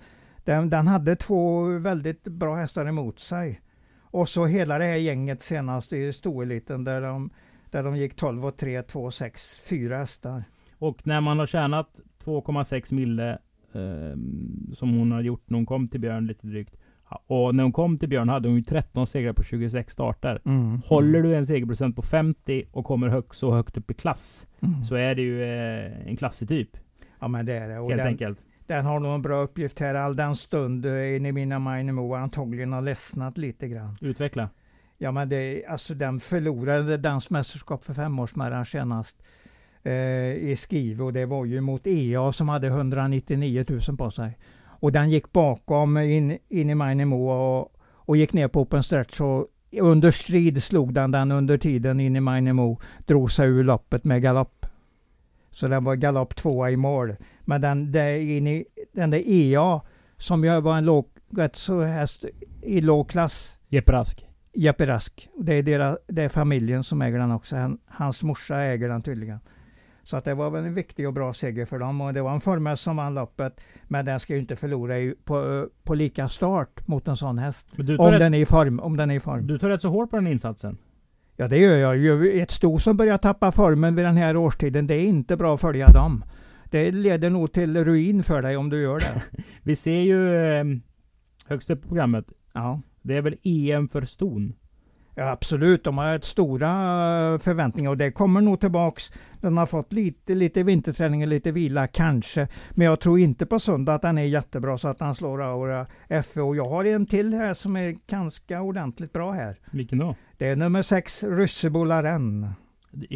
den, 0.45 0.71
den 0.71 0.87
hade 0.87 1.17
två 1.17 1.65
väldigt 1.65 2.25
bra 2.25 2.57
hästar 2.57 2.87
emot 2.87 3.21
sig. 3.21 3.61
Och 4.01 4.29
så 4.29 4.47
hela 4.47 4.79
det 4.79 4.85
här 4.85 4.97
gänget 4.97 5.43
senast 5.43 5.93
i 5.93 6.13
stoeliten 6.13 6.85
där 6.85 7.01
de, 7.01 7.31
där 7.71 7.83
de 7.83 7.97
gick 7.97 8.17
12 8.17 8.47
och 8.47 8.57
3, 8.57 8.83
2 8.83 9.05
och 9.05 9.15
6, 9.15 9.61
fyra 9.69 9.99
hästar. 9.99 10.45
Och 10.79 11.07
när 11.07 11.21
man 11.21 11.39
har 11.39 11.47
tjänat 11.47 12.01
2,6 12.25 12.95
mille 12.95 13.31
eh, 13.73 14.17
som 14.73 14.99
hon 14.99 15.13
har 15.13 15.21
gjort 15.21 15.51
när 15.51 15.59
hon 15.59 15.67
kom 15.67 15.89
till 15.89 16.01
Björn 16.01 16.27
lite 16.27 16.47
drygt. 16.47 16.77
Och 17.27 17.55
när 17.55 17.63
hon 17.63 17.73
kom 17.73 17.99
till 17.99 18.09
Björn 18.09 18.29
hade 18.29 18.49
hon 18.49 18.57
ju 18.57 18.63
13 18.63 19.07
segrar 19.07 19.33
på 19.33 19.43
26 19.43 19.93
starter. 19.93 20.41
Mm, 20.45 20.81
Håller 20.85 21.19
mm. 21.19 21.31
du 21.31 21.37
en 21.37 21.47
segerprocent 21.47 21.97
på 21.97 22.03
50 22.03 22.65
och 22.73 22.85
kommer 22.85 23.09
högt, 23.09 23.37
så 23.37 23.53
högt 23.53 23.77
upp 23.77 23.91
i 23.91 23.95
klass, 23.95 24.47
mm. 24.61 24.85
så 24.85 24.95
är 24.95 25.15
det 25.15 25.23
ju 25.23 25.43
eh, 25.43 26.09
en 26.09 26.17
klassig 26.17 26.49
typ. 26.49 26.77
Ja 27.21 27.29
men 27.29 27.47
det 27.47 27.53
är 27.53 27.69
det. 27.69 27.79
Och 27.79 27.89
Helt 27.89 27.99
den, 27.99 28.07
enkelt. 28.07 28.39
Den 28.67 28.85
har 28.85 29.01
nog 29.01 29.15
en 29.15 29.23
bra 29.23 29.43
uppgift 29.43 29.81
här 29.81 29.95
all 29.95 30.17
den 30.17 30.37
stund 30.37 30.87
Enemina 30.87 31.59
Mainemo 31.59 32.15
antagligen 32.15 32.73
har 32.73 32.83
ledsnat 32.83 33.39
lite 33.39 33.69
grann. 33.69 33.97
Utveckla. 34.01 34.49
Ja 34.99 35.13
men 35.13 35.29
det, 35.29 35.67
alltså 35.67 35.95
den 35.95 36.21
förlorade 36.21 36.97
dansmästerskap 36.97 37.85
för 37.85 37.95
femårsmärran 37.95 38.67
senast 38.67 39.23
eh, 39.83 39.93
i 40.33 40.57
Skive 40.57 41.05
och 41.05 41.13
det 41.13 41.27
var 41.27 41.45
ju 41.45 41.61
mot 41.61 41.87
EA 41.87 42.33
som 42.33 42.49
hade 42.49 42.67
199 42.67 43.65
000 43.89 43.97
på 43.99 44.11
sig. 44.11 44.39
Och 44.83 44.93
den 44.93 45.11
gick 45.11 45.33
bakom 45.33 45.99
in, 45.99 46.39
in 46.49 46.71
i 46.71 46.75
Mainemo 46.75 47.31
och, 47.31 47.73
och 47.83 48.17
gick 48.17 48.33
ner 48.33 48.49
på 48.49 48.61
open 48.61 48.83
stretch 48.83 49.21
och 49.21 49.47
under 49.81 50.11
strid 50.11 50.63
slog 50.63 50.95
den 50.95 51.11
den 51.11 51.33
under 51.33 51.59
tiden 51.59 52.01
in 52.01 52.17
i 52.17 52.21
Mainemo. 52.21 52.81
Drog 53.07 53.33
sig 53.33 53.49
ur 53.49 53.65
loppet 53.65 54.05
med 54.05 54.23
galopp. 54.23 54.67
Så 55.51 55.69
den 55.69 55.85
var 55.85 55.95
galopp 55.95 56.37
tvåa 56.37 56.71
i 56.71 56.77
mål. 56.77 57.17
Men 57.41 57.61
den 57.61 57.93
där, 57.93 58.17
in 58.17 58.47
i, 58.47 58.65
den 58.93 59.11
där 59.11 59.23
EA 59.27 59.81
som 60.17 60.45
ju 60.45 60.61
var 60.61 60.77
en 60.77 60.85
låg, 60.85 61.07
rätt 61.31 61.57
så 61.57 61.83
häst 61.83 62.25
i 62.63 62.81
låg 62.81 63.09
klass. 63.09 63.59
Jeppe 63.69 63.93
Rask. 63.93 64.29
Jeppe 64.53 64.87
Rask. 64.87 65.29
Det 65.39 65.55
är, 65.55 65.63
deras, 65.63 65.99
det 66.07 66.23
är 66.23 66.29
familjen 66.29 66.85
som 66.85 67.03
äger 67.03 67.19
den 67.19 67.31
också. 67.31 67.57
Han, 67.57 67.79
hans 67.87 68.23
morsa 68.23 68.59
äger 68.59 68.89
den 68.89 69.03
tydligen. 69.03 69.41
Så 70.13 70.17
att 70.17 70.25
det 70.25 70.35
var 70.35 70.51
väl 70.51 70.65
en 70.65 70.75
viktig 70.75 71.07
och 71.07 71.13
bra 71.13 71.33
seger 71.33 71.67
för 71.67 71.79
dem. 71.79 72.01
Och 72.01 72.15
det 72.15 72.23
var 72.23 72.35
en 72.35 72.41
formhäst 72.41 72.83
som 72.83 72.97
vann 72.97 73.15
loppet. 73.15 73.61
Men 73.85 74.05
den 74.05 74.21
ska 74.21 74.35
ju 74.35 74.41
inte 74.41 74.57
förlora 74.57 75.15
på, 75.25 75.69
på 75.83 75.95
lika 75.95 76.29
start 76.29 76.89
mot 76.89 77.09
en 77.09 77.17
sån 77.17 77.39
häst. 77.39 77.69
Om 77.79 77.87
rätt, 77.87 78.21
den 78.21 78.35
är 78.35 78.39
i 78.39 78.47
form. 78.47 78.81
Om 78.81 78.97
den 78.97 79.11
är 79.11 79.15
i 79.15 79.21
form. 79.21 79.47
Du 79.47 79.59
tar 79.59 79.69
rätt 79.69 79.81
så 79.81 79.89
hårt 79.89 80.11
på 80.11 80.17
den 80.17 80.27
insatsen. 80.27 80.79
Ja 81.37 81.49
det 81.49 81.59
gör 81.59 81.77
jag 81.77 81.97
ju. 81.97 82.41
Ett 82.41 82.51
sto 82.51 82.79
som 82.79 82.97
börjar 82.97 83.19
tappa 83.19 83.53
formen 83.53 83.95
vid 83.95 84.05
den 84.05 84.17
här 84.17 84.37
årstiden, 84.37 84.87
det 84.87 84.95
är 84.95 85.05
inte 85.05 85.37
bra 85.37 85.55
att 85.55 85.61
följa 85.61 85.89
dem. 85.89 86.25
Det 86.65 86.91
leder 86.91 87.31
nog 87.31 87.53
till 87.53 87.85
ruin 87.85 88.23
för 88.23 88.43
dig 88.43 88.57
om 88.57 88.71
du 88.71 88.83
gör 88.83 88.99
det. 88.99 89.23
Vi 89.63 89.77
ser 89.77 90.01
ju 90.01 90.37
eh, 90.37 90.65
högst 91.47 91.71
upp 91.71 91.83
på 91.83 91.89
programmet. 91.89 92.33
Ja. 92.53 92.81
Det 93.03 93.17
är 93.17 93.23
väl 93.23 93.37
EM 93.43 93.89
för 93.89 94.03
ston? 94.03 94.55
Ja, 95.15 95.31
absolut, 95.31 95.85
de 95.85 95.99
har 95.99 96.15
ett 96.15 96.25
stora 96.25 96.69
eh, 97.33 97.39
förväntningar 97.39 97.91
och 97.91 97.97
det 97.97 98.13
kommer 98.13 98.41
nog 98.41 98.61
tillbaks. 98.61 99.13
Den 99.41 99.59
har 99.59 99.67
fått 99.67 99.93
lite, 99.93 100.35
lite 100.35 100.63
vinterträning 100.63 101.23
och 101.23 101.29
lite 101.29 101.53
vila 101.53 101.87
kanske. 101.87 102.49
Men 102.71 102.87
jag 102.87 103.01
tror 103.01 103.19
inte 103.19 103.47
på 103.47 103.59
söndag 103.59 103.95
att 103.95 104.03
den 104.03 104.19
är 104.19 104.25
jättebra 104.25 104.79
så 104.79 104.89
att 104.89 105.01
han 105.01 105.15
slår 105.15 105.43
Aura 105.43 105.87
FE. 106.25 106.41
Och 106.41 106.57
jag 106.57 106.69
har 106.69 106.85
en 106.85 107.07
till 107.07 107.35
här 107.35 107.55
som 107.55 107.77
är 107.77 107.97
ganska 108.07 108.63
ordentligt 108.63 109.13
bra 109.13 109.33
här. 109.33 109.57
Vilken 109.71 109.99
då? 109.99 110.17
Det 110.37 110.47
är 110.47 110.57
nummer 110.57 110.83
sex, 110.83 111.25
Ryssebo 111.25 111.85
Laren. 111.85 112.47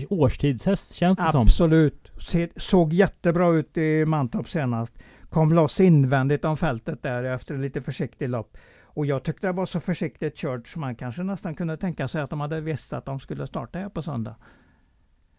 Årstidshäst 0.09 0.95
känns 0.95 1.19
det 1.19 1.39
absolut. 1.39 2.11
som. 2.13 2.13
Absolut. 2.15 2.53
Såg 2.57 2.93
jättebra 2.93 3.49
ut 3.49 3.77
i 3.77 4.05
Mantorp 4.05 4.51
senast. 4.51 4.99
Kom 5.31 5.53
loss 5.53 5.81
invändigt 5.81 6.45
om 6.45 6.57
fältet 6.57 7.03
där 7.03 7.25
efter 7.25 7.59
lite 7.59 7.83
försiktig 7.83 8.29
lopp. 8.29 8.57
Och 8.97 9.07
jag 9.07 9.23
tyckte 9.23 9.47
det 9.47 9.53
var 9.53 9.67
så 9.67 9.81
försiktigt 9.81 10.37
kört 10.37 10.69
så 10.69 10.81
man 10.81 10.95
kanske 10.95 11.23
nästan 11.23 11.55
kunde 11.55 11.77
tänka 11.77 12.09
sig 12.09 12.23
att 12.23 12.31
de 12.31 12.41
hade 12.41 12.61
visst 12.61 12.93
att 12.93 13.05
de 13.05 13.21
skulle 13.21 13.47
starta 13.47 13.79
här 13.79 13.89
på 13.89 14.03
söndag. 14.03 14.37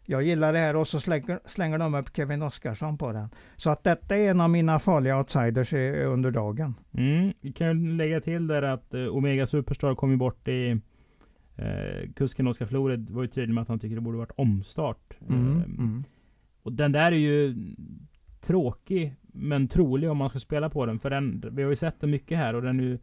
Jag 0.06 0.24
gillar 0.24 0.54
det 0.54 0.60
här 0.60 0.76
och 0.76 0.88
så 0.88 1.00
slänger, 1.00 1.39
slänger 1.46 1.78
de 1.78 1.96
upp 1.96 2.15
Kevin 2.15 2.41
Oskarsson 2.41 2.98
på 2.98 3.12
den. 3.12 3.30
Så 3.56 3.70
att 3.70 3.84
detta 3.84 4.17
är 4.17 4.30
en 4.30 4.41
av 4.41 4.50
mina 4.50 4.80
farliga 4.80 5.17
outsiders 5.17 5.74
under 5.74 6.32
dagen. 6.32 6.74
Mm, 6.93 7.34
vi 7.41 7.52
kan 7.52 7.98
lägga 7.98 8.22
till 8.22 8.48
där 8.48 8.62
att 8.62 8.93
uh, 8.93 9.08
Omega 9.08 9.46
Superstar 9.46 9.96
kom 9.96 10.12
ju 10.12 10.17
bort 10.17 10.48
i 10.48 10.72
uh, 11.60 12.12
kusken 12.15 12.48
Oskar 12.48 12.65
Flored 12.65 13.10
var 13.10 13.22
ju 13.22 13.28
tydlig 13.28 13.54
med 13.54 13.62
att 13.62 13.70
han 13.70 13.80
tycker 13.80 13.96
det 13.96 14.02
borde 14.02 14.17
varit 14.17 14.32
omstart. 14.36 15.17
Mm, 15.30 15.58
uh, 15.58 15.63
mm. 15.63 16.04
Och 16.63 16.74
den 16.74 16.91
där 16.91 17.12
är 17.12 17.17
ju 17.17 17.56
tråkig 18.41 19.15
men 19.22 19.67
trolig 19.67 20.10
om 20.10 20.17
man 20.17 20.30
ska 20.30 20.39
spela 20.39 20.70
på 20.70 20.86
den. 20.86 21.00
För 21.00 21.10
den, 21.10 21.43
vi 21.52 21.63
har 21.63 21.70
ju 21.70 21.76
sett 21.76 22.00
den 22.00 22.12
mycket 22.12 22.38
här 22.38 22.54
och 22.54 22.62
den 22.62 22.80
är 22.80 22.84
ju 22.84 22.98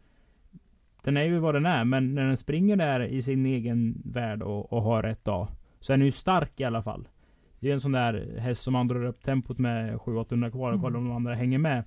den 1.05 1.17
är 1.17 1.23
ju 1.23 1.39
vad 1.39 1.55
den 1.55 1.67
är, 1.67 1.85
men 1.85 2.15
när 2.15 2.25
den 2.25 2.37
springer 2.37 2.77
där 2.77 3.01
i 3.01 3.23
sin 3.23 3.47
egen 3.47 4.03
värld 4.05 4.43
och, 4.43 4.73
och 4.73 4.83
har 4.83 5.03
rätt 5.03 5.25
dag. 5.25 5.49
Så 5.81 5.93
är 5.93 5.97
den 5.97 6.07
ju 6.07 6.13
stark 6.13 6.61
i 6.61 6.65
alla 6.65 6.83
fall. 6.83 7.09
Det 7.61 7.69
är 7.69 7.73
en 7.73 7.81
sån 7.81 7.93
där 7.93 8.39
häst 8.39 8.63
som 8.63 8.73
man 8.73 8.89
drar 8.89 9.05
upp 9.05 9.23
tempot 9.23 9.59
med 9.59 9.97
700-800 9.97 10.51
kvar 10.51 10.73
och 10.73 10.81
kollar 10.81 10.99
om 10.99 11.09
de 11.09 11.17
andra 11.17 11.35
hänger 11.35 11.59
med. 11.59 11.85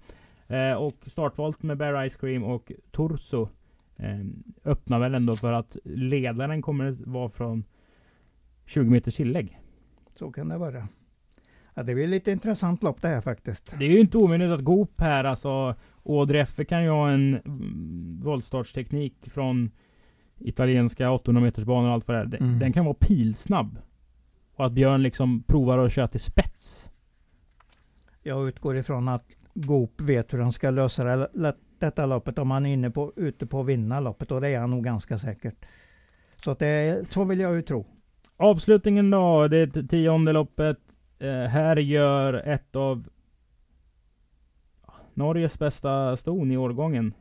Eh, 0.48 0.74
och 0.74 0.96
startvolt 1.06 1.64
med 1.64 1.78
Bear 1.78 2.10
Ice 2.10 2.16
Cream 2.16 2.44
och 2.44 2.72
Torso 2.92 3.50
eh, 3.96 4.26
öppnar 4.66 5.00
väl 5.00 5.16
ändå 5.16 5.36
för 5.36 5.52
att 5.52 5.78
ledaren 5.84 6.62
kommer 6.62 6.96
vara 7.06 7.30
från 7.30 7.64
20 8.66 8.90
meters 8.90 9.16
tillägg. 9.16 9.60
Så 10.16 10.32
kan 10.32 10.50
det 10.50 10.58
vara. 10.58 10.88
Ja, 11.78 11.84
det 11.84 11.96
blir 11.96 12.08
lite 12.08 12.32
intressant 12.32 12.84
lopp 12.84 13.02
det 13.02 13.08
här 13.08 13.22
faktiskt. 13.22 13.76
Det 13.80 13.86
är 13.86 13.90
ju 13.90 14.00
inte 14.00 14.18
omöjligt 14.18 14.52
att 14.52 14.64
gå 14.64 14.82
upp 14.82 15.02
här 15.02 15.24
alltså. 15.24 15.76
Audrey 16.06 16.42
Effe 16.42 16.66
kan 16.66 16.84
ju 16.84 16.90
ha 16.90 17.10
en 17.10 17.36
mm, 17.36 18.20
voltstartsteknik 18.24 19.30
från 19.30 19.72
italienska 20.40 21.12
800 21.12 21.42
meters 21.42 21.66
banor 21.66 21.88
och 21.88 21.94
allt 21.94 22.08
vad 22.08 22.30
det 22.30 22.38
är. 22.38 22.42
Mm. 22.42 22.60
Den 22.60 22.74
kan 22.74 22.86
vara 22.86 22.96
pilsnabb. 23.00 23.78
Och 24.56 24.66
att 24.66 24.72
Björn 24.72 25.04
liksom 25.04 25.44
provar 25.44 25.78
att 25.78 25.94
köra 25.94 26.08
till 26.08 26.20
spets. 26.20 26.90
Jag 28.24 28.48
utgår 28.48 28.78
ifrån 28.78 29.08
att 29.08 29.26
Goop 29.54 30.02
vet 30.02 30.34
hur 30.34 30.40
han 30.40 30.54
ska 30.54 30.70
lösa 30.70 31.04
det, 31.04 31.56
detta 31.80 32.06
loppet 32.06 32.38
om 32.38 32.52
han 32.52 32.66
är 32.66 32.74
inne 32.74 32.90
på, 32.90 33.14
ute 33.16 33.46
på 33.46 33.60
att 33.60 33.66
vinna 33.66 34.00
loppet 34.00 34.32
och 34.32 34.42
det 34.42 34.50
är 34.50 34.60
han 34.60 34.72
nog 34.72 34.84
ganska 34.84 35.18
säkert. 35.18 35.66
Så, 36.44 36.52
att 36.52 36.60
det, 36.60 37.08
så 37.10 37.24
vill 37.24 37.40
jag 37.40 37.56
ju 37.56 37.62
tro. 37.62 37.86
Avslutningen 38.38 39.10
då, 39.10 39.48
det 39.48 39.88
tionde 39.88 40.32
loppet. 40.32 40.80
Eh, 41.20 41.30
här 41.30 41.76
gör 41.76 42.34
ett 42.34 42.76
av 42.76 43.08
Norges 45.14 45.60
bästa 45.60 46.16
ston 46.16 46.52
i 46.52 46.58
årgången. 46.58 47.14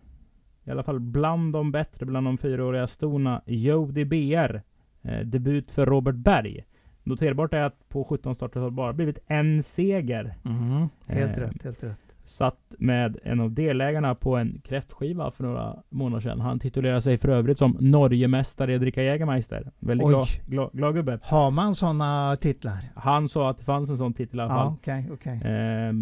I 0.65 0.71
alla 0.71 0.83
fall 0.83 1.01
bland 1.01 1.53
de 1.53 1.73
bättre, 1.73 2.07
bland 2.07 2.27
de 2.27 2.39
fyraåriga 2.39 2.87
stona. 2.87 3.43
Jody 3.47 4.05
BR. 4.05 4.61
Eh, 5.03 5.21
debut 5.21 5.71
för 5.71 5.87
Robert 5.87 6.15
Berg. 6.15 6.65
Noterbart 7.03 7.55
är 7.55 7.63
att 7.63 7.89
på 7.89 8.05
17 8.05 8.35
starter 8.35 8.61
har 8.61 8.67
det 8.67 8.75
bara 8.75 8.93
blivit 8.93 9.19
en 9.27 9.63
seger. 9.63 10.35
Mm, 10.45 10.89
helt 11.07 11.39
eh, 11.39 11.41
rätt, 11.41 11.63
helt 11.63 11.85
rätt. 11.85 12.06
Satt 12.27 12.75
med 12.79 13.19
en 13.23 13.41
av 13.41 13.53
delägarna 13.53 14.15
på 14.15 14.37
en 14.37 14.61
kräftskiva 14.65 15.31
för 15.31 15.45
några 15.45 15.77
månader 15.89 16.21
sedan. 16.21 16.41
Han 16.41 16.59
titulerar 16.59 17.01
sig 17.01 17.19
för 17.19 17.29
övrigt 17.29 17.59
som 17.59 17.77
Norgemästare 17.81 18.75
i 18.75 18.79
dricka 18.79 19.03
Jägermeister. 19.03 19.71
Väldigt 19.79 20.09
glad, 20.09 20.27
glad, 20.47 20.71
glad 20.73 20.95
gubbe. 20.95 21.19
Har 21.23 21.51
man 21.51 21.75
sådana 21.75 22.37
titlar? 22.37 22.79
Han 22.95 23.29
sa 23.29 23.51
att 23.51 23.59
det 23.59 23.65
fanns 23.65 23.91
en 23.91 23.97
sån 23.97 24.13
titel 24.15 24.39
i 24.39 24.43
alla 24.43 24.55
fall. 24.55 24.67
Ja, 24.67 24.73
okay, 24.73 25.11
okay. 25.11 25.53
Eh, 25.53 25.93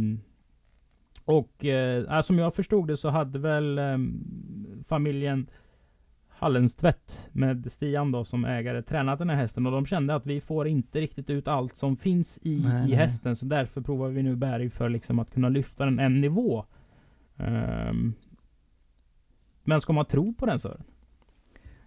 och 1.24 1.64
eh, 1.64 2.20
som 2.20 2.38
jag 2.38 2.54
förstod 2.54 2.88
det 2.88 2.96
så 2.96 3.08
hade 3.08 3.38
väl 3.38 3.78
eh, 3.78 3.98
familjen 4.86 5.46
Hallenstvätt 6.38 7.28
med 7.32 7.72
Stian 7.72 8.12
då 8.12 8.24
som 8.24 8.44
ägare 8.44 8.82
tränat 8.82 9.18
den 9.18 9.30
här 9.30 9.36
hästen 9.36 9.66
och 9.66 9.72
de 9.72 9.86
kände 9.86 10.14
att 10.14 10.26
vi 10.26 10.40
får 10.40 10.68
inte 10.68 11.00
riktigt 11.00 11.30
ut 11.30 11.48
allt 11.48 11.76
som 11.76 11.96
finns 11.96 12.38
i, 12.42 12.62
nej, 12.64 12.90
i 12.90 12.94
hästen 12.94 13.36
så 13.36 13.44
därför 13.46 13.80
provar 13.80 14.08
vi 14.08 14.22
nu 14.22 14.36
Berg 14.36 14.70
för 14.70 14.88
liksom 14.88 15.18
att 15.18 15.30
kunna 15.30 15.48
lyfta 15.48 15.84
den 15.84 15.98
en 15.98 16.20
nivå. 16.20 16.64
Um, 17.36 18.14
men 19.64 19.80
ska 19.80 19.92
man 19.92 20.04
tro 20.04 20.34
på 20.34 20.46
den 20.46 20.58
Sören? 20.58 20.84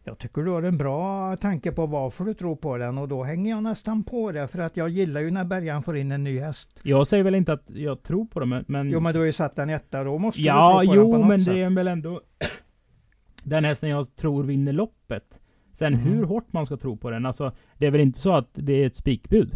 Jag 0.03 0.17
tycker 0.17 0.41
du 0.41 0.51
har 0.51 0.63
en 0.63 0.77
bra 0.77 1.35
tanke 1.35 1.71
på 1.71 1.85
varför 1.85 2.25
du 2.25 2.33
tror 2.33 2.55
på 2.55 2.77
den 2.77 2.97
och 2.97 3.07
då 3.07 3.23
hänger 3.23 3.51
jag 3.51 3.63
nästan 3.63 4.03
på 4.03 4.31
det 4.31 4.47
för 4.47 4.59
att 4.59 4.77
jag 4.77 4.89
gillar 4.89 5.21
ju 5.21 5.31
när 5.31 5.45
Bergan 5.45 5.83
får 5.83 5.97
in 5.97 6.11
en 6.11 6.23
ny 6.23 6.39
häst. 6.39 6.79
Jag 6.83 7.07
säger 7.07 7.23
väl 7.23 7.35
inte 7.35 7.53
att 7.53 7.71
jag 7.75 8.03
tror 8.03 8.25
på 8.25 8.39
det 8.39 8.63
men... 8.67 8.89
Jo 8.89 8.99
men 8.99 9.13
du 9.13 9.19
har 9.19 9.25
ju 9.25 9.33
satt 9.33 9.55
den 9.55 9.69
etta 9.69 10.03
då 10.03 10.17
måste 10.17 10.41
ja, 10.41 10.79
du 10.81 10.87
tro 10.87 10.93
på 10.93 10.95
jo, 10.95 11.11
den 11.11 11.21
på 11.21 11.27
men 11.27 11.41
sätt. 11.41 11.53
det 11.53 11.61
är 11.61 11.69
väl 11.69 11.87
ändå 11.87 12.21
den 13.43 13.65
hästen 13.65 13.89
jag 13.89 14.15
tror 14.15 14.43
vinner 14.43 14.73
loppet. 14.73 15.41
Sen 15.73 15.93
mm. 15.93 16.05
hur 16.05 16.23
hårt 16.23 16.53
man 16.53 16.65
ska 16.65 16.77
tro 16.77 16.97
på 16.97 17.11
den, 17.11 17.25
alltså 17.25 17.51
det 17.77 17.87
är 17.87 17.91
väl 17.91 18.01
inte 18.01 18.19
så 18.19 18.33
att 18.33 18.49
det 18.53 18.73
är 18.73 18.87
ett 18.87 18.95
spikbud? 18.95 19.51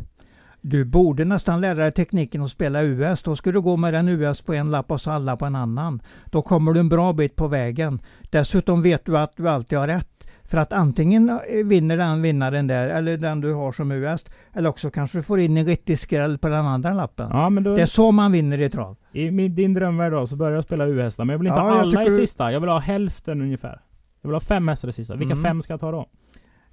Du 0.61 0.85
borde 0.85 1.25
nästan 1.25 1.61
lära 1.61 1.75
dig 1.75 1.91
tekniken 1.91 2.41
att 2.41 2.49
spela 2.49 2.81
US. 2.81 3.23
Då 3.23 3.35
ska 3.35 3.51
du 3.51 3.61
gå 3.61 3.77
med 3.77 3.95
en 3.95 4.07
US 4.07 4.41
på 4.41 4.53
en 4.53 4.71
lapp 4.71 4.91
och 4.91 5.01
så 5.01 5.11
alla 5.11 5.37
på 5.37 5.45
en 5.45 5.55
annan. 5.55 6.01
Då 6.25 6.41
kommer 6.41 6.73
du 6.73 6.79
en 6.79 6.89
bra 6.89 7.13
bit 7.13 7.35
på 7.35 7.47
vägen. 7.47 8.01
Dessutom 8.29 8.81
vet 8.81 9.05
du 9.05 9.17
att 9.17 9.37
du 9.37 9.49
alltid 9.49 9.77
har 9.77 9.87
rätt. 9.87 10.07
För 10.43 10.57
att 10.57 10.73
antingen 10.73 11.39
vinner 11.65 11.97
den 11.97 12.21
vinnaren 12.21 12.67
där, 12.67 12.89
eller 12.89 13.17
den 13.17 13.41
du 13.41 13.53
har 13.53 13.71
som 13.71 13.91
US, 13.91 14.25
eller 14.53 14.69
också 14.69 14.91
kanske 14.91 15.17
du 15.17 15.23
får 15.23 15.39
in 15.39 15.57
en 15.57 15.65
riktig 15.65 15.99
skräll 15.99 16.37
på 16.37 16.47
den 16.47 16.65
andra 16.65 16.93
lappen. 16.93 17.29
Ja, 17.31 17.49
men 17.49 17.63
då, 17.63 17.75
det 17.75 17.81
är 17.81 17.85
så 17.85 18.11
man 18.11 18.31
vinner 18.31 18.61
i 18.61 18.69
trav. 18.69 18.97
I 19.11 19.29
din 19.29 19.73
drömvärld 19.73 20.11
då, 20.11 20.27
så 20.27 20.35
börjar 20.35 20.55
jag 20.55 20.63
spela 20.63 20.87
US 20.87 21.17
men 21.17 21.29
jag 21.29 21.37
vill 21.37 21.47
inte 21.47 21.59
ja, 21.59 21.63
ha 21.63 21.79
alla 21.79 22.01
i 22.01 22.05
du... 22.05 22.11
sista. 22.11 22.51
Jag 22.51 22.59
vill 22.59 22.69
ha 22.69 22.79
hälften 22.79 23.41
ungefär. 23.41 23.81
Jag 24.21 24.29
vill 24.29 24.35
ha 24.35 24.39
fem 24.39 24.67
hästar 24.67 24.87
i 24.87 24.91
sista. 24.91 25.15
Vilka 25.15 25.33
mm. 25.33 25.43
fem 25.43 25.61
ska 25.61 25.73
jag 25.73 25.79
ta 25.79 25.91
då? 25.91 26.09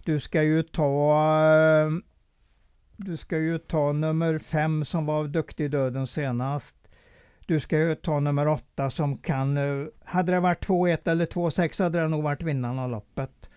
Du 0.05 0.21
ska 0.21 0.43
ju 0.43 0.63
ta... 0.63 1.15
Du 3.01 3.17
ska 3.17 3.39
ju 3.39 3.59
ta 3.59 3.93
nummer 3.93 4.39
fem 4.39 4.85
som 4.85 5.07
var 5.07 5.25
duktig 5.25 5.65
i 5.65 5.69
döden 5.69 6.07
senast. 6.07 6.77
Du 7.47 7.61
ska 7.61 7.79
ju 7.79 7.95
ta 7.95 8.21
nummer 8.21 8.49
åtta 8.49 8.91
som 8.91 9.19
kan... 9.19 9.57
Eh, 9.57 9.87
hade 10.05 10.33
det 10.33 10.41
varit 10.41 10.67
2-1 10.67 11.11
eller 11.11 11.27
2-6 11.27 11.83
hade 11.83 12.01
det 12.01 12.09
nog 12.09 12.23
varit 12.23 12.43
vinnaren 12.43 12.79
av 12.79 12.91
loppet. 12.91 13.51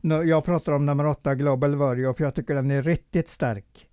Jag 0.00 0.44
pratar 0.44 0.72
om 0.72 0.86
nummer 0.86 1.06
åtta, 1.06 1.34
Global 1.34 1.74
Warrior, 1.74 2.12
för 2.12 2.24
jag 2.24 2.34
tycker 2.34 2.54
den 2.54 2.70
är 2.70 2.82
riktigt 2.82 3.28
stark. 3.28 3.88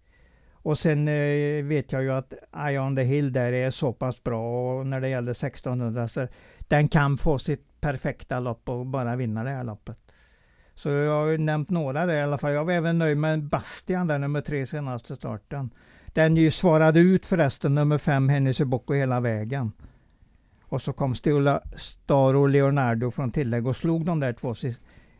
Och 0.51 0.79
sen 0.79 1.07
eh, 1.07 1.65
vet 1.65 1.91
jag 1.91 2.03
ju 2.03 2.11
att 2.11 2.33
Ion 2.69 2.95
the 2.95 3.03
Hill 3.03 3.33
där 3.33 3.53
är 3.53 3.71
så 3.71 3.93
pass 3.93 4.23
bra 4.23 4.77
och 4.77 4.87
när 4.87 5.01
det 5.01 5.09
gäller 5.09 5.31
1600 5.31 6.07
så 6.07 6.27
den 6.59 6.87
kan 6.87 7.17
få 7.17 7.39
sitt 7.39 7.81
perfekta 7.81 8.39
lopp 8.39 8.69
och 8.69 8.85
bara 8.85 9.15
vinna 9.15 9.43
det 9.43 9.49
här 9.49 9.63
loppet. 9.63 10.06
Så 10.77 10.89
jag 10.89 11.25
har 11.25 11.37
nämnt 11.37 11.69
några 11.69 12.05
där 12.05 12.13
i 12.13 12.21
alla 12.21 12.37
fall. 12.37 12.53
Jag 12.53 12.65
var 12.65 12.73
även 12.73 12.97
nöjd 12.97 13.17
med 13.17 13.43
Bastian 13.43 14.07
där 14.07 14.19
nummer 14.19 14.41
tre 14.41 14.65
senaste 14.65 15.15
starten. 15.15 15.69
Den 16.05 16.35
ju 16.35 16.51
svarade 16.51 16.99
ut 16.99 17.25
förresten 17.25 17.75
nummer 17.75 17.97
fem 17.97 18.29
Hennessy 18.29 18.65
Bocco 18.65 18.93
hela 18.93 19.19
vägen. 19.19 19.71
Och 20.63 20.81
så 20.81 20.93
kom 20.93 21.15
Stiola 21.15 21.61
Star 21.75 22.33
och 22.33 22.49
Leonardo 22.49 23.11
från 23.11 23.31
tillägg 23.31 23.67
och 23.67 23.75
slog 23.75 24.05
de 24.05 24.19
där 24.19 24.33
två 24.33 24.55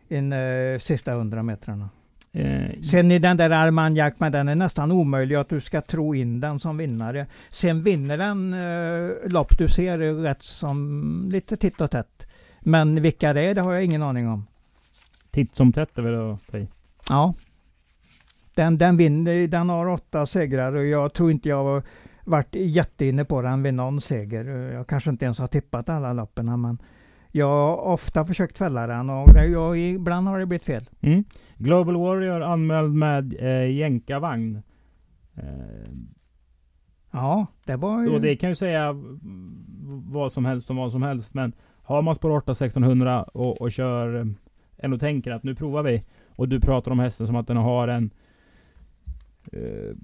in 0.10 0.34
uh, 0.34 0.80
sista 0.80 1.13
hundra 1.13 1.43
metrarna. 1.43 1.89
Eh, 2.32 2.82
Sen 2.82 3.12
i 3.12 3.20
den 3.20 3.38
där 3.38 3.50
Armagnac, 3.50 4.13
men 4.17 4.32
den 4.32 4.48
är 4.48 4.56
nästan 4.56 4.91
omöjlig 4.91 5.36
att 5.36 5.50
du 5.50 5.62
ska 5.62 5.82
tro 5.82 6.15
in 6.15 6.39
den 6.39 6.60
som 6.60 6.78
vinnare. 6.78 7.26
Sen 7.50 7.84
vinner 7.84 8.17
den 8.17 8.54
uh, 8.54 9.30
lopp 9.30 9.58
du 9.58 9.67
ser 9.67 9.98
rätt 9.98 10.43
som 10.43 11.30
lite 11.32 11.58
titt 11.58 11.82
och 11.82 11.91
tätt. 11.91 12.28
Men 12.60 13.02
vilka 13.02 13.34
det 13.34 13.41
är, 13.41 13.56
det 13.56 13.62
har 13.62 13.74
jag 13.74 13.84
ingen 13.84 14.04
aning 14.04 14.28
om. 14.28 14.46
Titt 15.38 15.56
som 15.56 15.73
tätt 15.73 15.97
är 15.97 16.02
väl 16.02 16.32
att 16.32 16.47
ta 16.47 16.58
i. 16.58 16.67
Ja. 17.10 17.34
Den, 18.56 18.78
den, 18.78 18.97
vinner, 18.97 19.47
den 19.47 19.69
har 19.69 19.88
åtta 19.88 20.26
segrar 20.26 20.76
och 20.76 20.86
jag 20.86 21.13
tror 21.13 21.32
inte 21.32 21.50
jag 21.50 21.63
har 21.63 21.84
varit 22.26 22.56
jätteinne 22.56 23.26
på 23.26 23.41
den 23.41 23.63
vid 23.63 23.73
någon 23.73 24.02
seger. 24.02 24.45
Jag 24.45 24.88
kanske 24.88 25.10
inte 25.10 25.26
ens 25.26 25.39
har 25.39 25.47
tippat 25.47 25.89
alla 25.89 26.13
loppen 26.13 26.62
men 26.62 26.78
jag 27.32 27.47
har 27.47 27.78
ofta 27.78 28.26
försökt 28.26 28.58
fälla 28.58 28.88
den 28.88 29.10
och 29.10 29.30
jag, 29.36 29.78
ibland 29.78 30.28
har 30.28 30.39
det 30.39 30.45
blivit 30.45 30.65
fel. 30.65 30.89
Mm. 31.02 31.23
Global 31.58 31.97
Warrior 31.97 32.41
anmäld 32.41 32.93
med 32.93 33.36
eh, 33.39 33.71
jänkarvagn. 33.71 34.62
Eh, 35.36 35.43
Ja, 37.12 37.45
det 37.65 37.76
var 37.76 38.02
ju... 38.02 38.10
och 38.10 38.21
det 38.21 38.36
kan 38.36 38.50
ju 38.50 38.56
säga 38.56 38.95
vad 40.12 40.32
som 40.32 40.45
helst 40.45 40.69
om 40.69 40.76
vad 40.76 40.91
som 40.91 41.02
helst. 41.02 41.34
Men 41.34 41.54
har 41.84 42.02
man 42.02 42.15
spår 42.15 42.32
8 42.32 42.52
1600 42.52 43.23
och, 43.23 43.62
och 43.62 43.71
kör 43.71 44.34
ändå 44.78 44.98
tänker 44.98 45.32
att 45.32 45.44
nu 45.44 45.56
provar 45.56 45.84
vi. 45.84 46.04
Och 46.36 46.50
du 46.50 46.60
pratar 46.60 46.92
om 46.92 47.00
hästen 47.00 47.28
som 47.28 47.36
att 47.36 47.48
den 47.48 47.58
har 47.58 47.88
en 47.88 48.10
eh, 49.54 49.96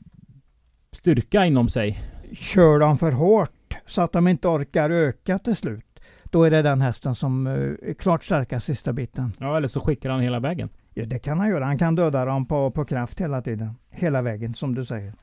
styrka 0.92 1.46
inom 1.46 1.70
sig. 1.70 2.04
Kör 2.32 2.80
de 2.80 2.98
för 2.98 3.12
hårt 3.12 3.78
så 3.86 4.02
att 4.02 4.12
de 4.12 4.28
inte 4.28 4.48
orkar 4.48 4.90
öka 4.90 5.40
till 5.40 5.56
slut. 5.56 5.86
Då 6.24 6.44
är 6.44 6.52
det 6.52 6.62
den 6.62 6.82
hästen 6.82 7.16
som 7.16 7.48
eh, 7.48 7.54
är 7.54 7.94
klart 7.94 8.24
starkast 8.24 8.66
sista 8.66 8.94
biten. 8.94 9.34
Ja, 9.40 9.58
eller 9.58 9.68
så 9.68 9.80
skickar 9.80 10.10
han 10.10 10.20
hela 10.22 10.40
vägen. 10.40 10.70
Ja, 10.94 11.06
det 11.06 11.20
kan 11.20 11.40
han 11.40 11.50
göra. 11.50 11.66
Han 11.66 11.78
kan 11.78 11.96
döda 11.96 12.26
dem 12.26 12.46
på, 12.46 12.72
på 12.72 12.86
kraft 12.86 13.22
hela 13.22 13.42
tiden. 13.42 13.70
Hela 13.90 14.22
vägen 14.22 14.54
som 14.54 14.76
du 14.76 14.86
säger. 14.86 15.14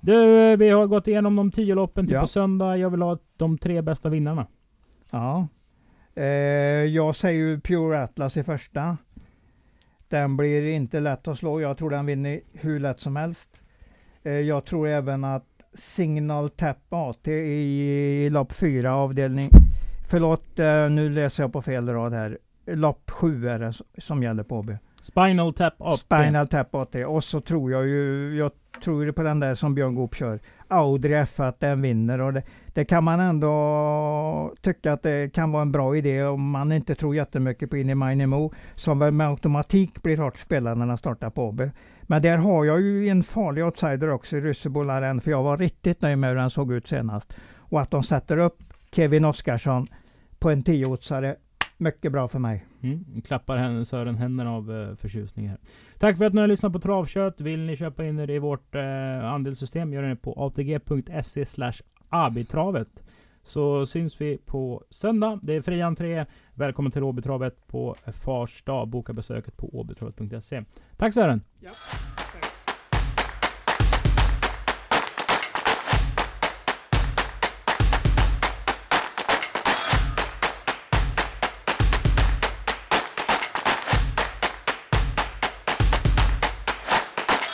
Du, 0.00 0.38
eh, 0.52 0.56
vi 0.58 0.70
har 0.70 0.86
gått 0.86 1.08
igenom 1.08 1.36
de 1.36 1.50
tio 1.50 1.74
loppen 1.74 2.06
till 2.06 2.14
Ja. 2.14 2.20
på 2.20 2.26
söndag. 2.26 2.76
Jag 2.76 2.90
vill 2.90 3.02
ha 3.02 3.18
de 3.36 3.58
tre 3.58 3.82
bästa 3.82 4.08
vinnarna. 4.08 4.46
Ja. 5.10 5.48
Eh, 6.14 6.24
jag 6.84 7.16
säger 7.16 7.40
ju 7.40 7.60
Pure 7.60 8.02
Atlas 8.02 8.36
i 8.36 8.42
första. 8.42 8.96
Den 10.08 10.36
blir 10.36 10.66
inte 10.66 11.00
lätt 11.00 11.28
att 11.28 11.38
slå. 11.38 11.60
Jag 11.60 11.78
tror 11.78 11.90
den 11.90 12.06
vinner 12.06 12.40
hur 12.52 12.80
lätt 12.80 13.00
som 13.00 13.16
helst. 13.16 13.48
Eh, 14.22 14.32
jag 14.32 14.64
tror 14.64 14.88
även 14.88 15.24
att 15.24 15.44
Signal 15.74 16.50
Tap 16.50 16.92
AT 16.92 17.28
i 17.28 18.28
lopp 18.30 18.52
4 18.52 18.94
avdelning. 18.94 19.50
Förlåt, 20.10 20.58
eh, 20.58 20.90
nu 20.90 21.10
läser 21.10 21.42
jag 21.42 21.52
på 21.52 21.62
fel 21.62 21.88
rad 21.88 22.12
här. 22.12 22.38
Lopp 22.66 23.10
7 23.10 23.48
är 23.48 23.58
det 23.58 23.74
som 23.98 24.22
gäller 24.22 24.42
på 24.42 24.58
AB. 24.58 24.76
Spinal 25.02 25.54
Tap 25.54 25.74
AP. 25.78 25.96
Spinal 25.96 26.48
Tap 26.48 26.74
AT. 26.74 27.04
Och 27.04 27.24
så 27.24 27.40
tror 27.40 27.72
jag 27.72 27.86
ju, 27.86 28.36
jag 28.38 28.50
tror 28.84 29.04
ju 29.04 29.12
på 29.12 29.22
den 29.22 29.40
där 29.40 29.54
som 29.54 29.74
Björn 29.74 29.94
Goop 29.94 30.14
kör. 30.14 30.40
Audrey 30.68 31.14
F 31.14 31.40
att 31.40 31.60
den 31.60 31.82
vinner 31.82 32.20
och 32.20 32.32
det, 32.32 32.42
det 32.74 32.84
kan 32.84 33.04
man 33.04 33.20
ändå 33.20 34.54
tycka 34.60 34.92
att 34.92 35.02
det 35.02 35.34
kan 35.34 35.52
vara 35.52 35.62
en 35.62 35.72
bra 35.72 35.96
idé 35.96 36.24
om 36.24 36.50
man 36.50 36.72
inte 36.72 36.94
tror 36.94 37.14
jättemycket 37.14 37.70
på 37.70 37.76
Inni 37.76 38.50
som 38.74 38.98
väl 38.98 39.12
med 39.12 39.28
automatik 39.28 40.02
blir 40.02 40.16
hårt 40.16 40.36
spelad 40.36 40.78
när 40.78 40.86
den 40.86 40.98
startar 40.98 41.30
på 41.30 41.48
AB. 41.48 41.60
Men 42.02 42.22
där 42.22 42.38
har 42.38 42.64
jag 42.64 42.80
ju 42.80 43.08
en 43.08 43.22
farlig 43.22 43.64
outsider 43.64 44.10
också 44.10 44.36
i 44.36 44.40
Ryssebolaren 44.40 45.20
för 45.20 45.30
jag 45.30 45.42
var 45.42 45.58
riktigt 45.58 46.02
nöjd 46.02 46.18
med 46.18 46.30
hur 46.30 46.36
den 46.36 46.50
såg 46.50 46.72
ut 46.72 46.88
senast. 46.88 47.34
Och 47.56 47.80
att 47.80 47.90
de 47.90 48.02
sätter 48.02 48.38
upp 48.38 48.62
Kevin 48.92 49.24
Oskarsson 49.24 49.86
på 50.38 50.50
en 50.50 50.62
10 50.62 50.96
mycket 51.78 52.12
bra 52.12 52.28
för 52.28 52.38
mig. 52.38 52.66
Mm, 52.82 53.22
klappar 53.22 53.56
henne, 53.56 53.84
Sören 53.84 54.16
händerna 54.16 54.50
av 54.50 54.72
eh, 54.72 54.96
förtjusning 54.96 55.48
här. 55.48 55.58
Tack 55.98 56.18
för 56.18 56.24
att 56.24 56.34
ni 56.34 56.40
har 56.40 56.48
lyssnat 56.48 56.72
på 56.72 56.78
Travkött. 56.78 57.40
Vill 57.40 57.60
ni 57.60 57.76
köpa 57.76 58.04
in 58.04 58.18
er 58.18 58.30
i 58.30 58.38
vårt 58.38 58.74
eh, 58.74 59.24
andelssystem, 59.24 59.92
gör 59.92 60.02
det 60.02 60.16
på 60.16 60.32
atg.se 60.32 61.44
abitravet. 62.14 63.04
Så 63.42 63.86
syns 63.86 64.20
vi 64.20 64.38
på 64.38 64.84
söndag. 64.90 65.40
Det 65.42 65.54
är 65.54 65.62
fri 65.62 65.82
entré. 65.82 66.24
Välkommen 66.54 66.92
till 66.92 67.02
Åbytravet 67.02 67.66
på 67.66 67.96
Fars 68.12 68.62
dag. 68.62 68.88
Boka 68.88 69.12
besöket 69.12 69.56
på 69.56 69.68
åbytravet.se. 69.78 70.62
Tack 70.96 71.14
Sören! 71.14 71.40
Ja. 71.60 71.70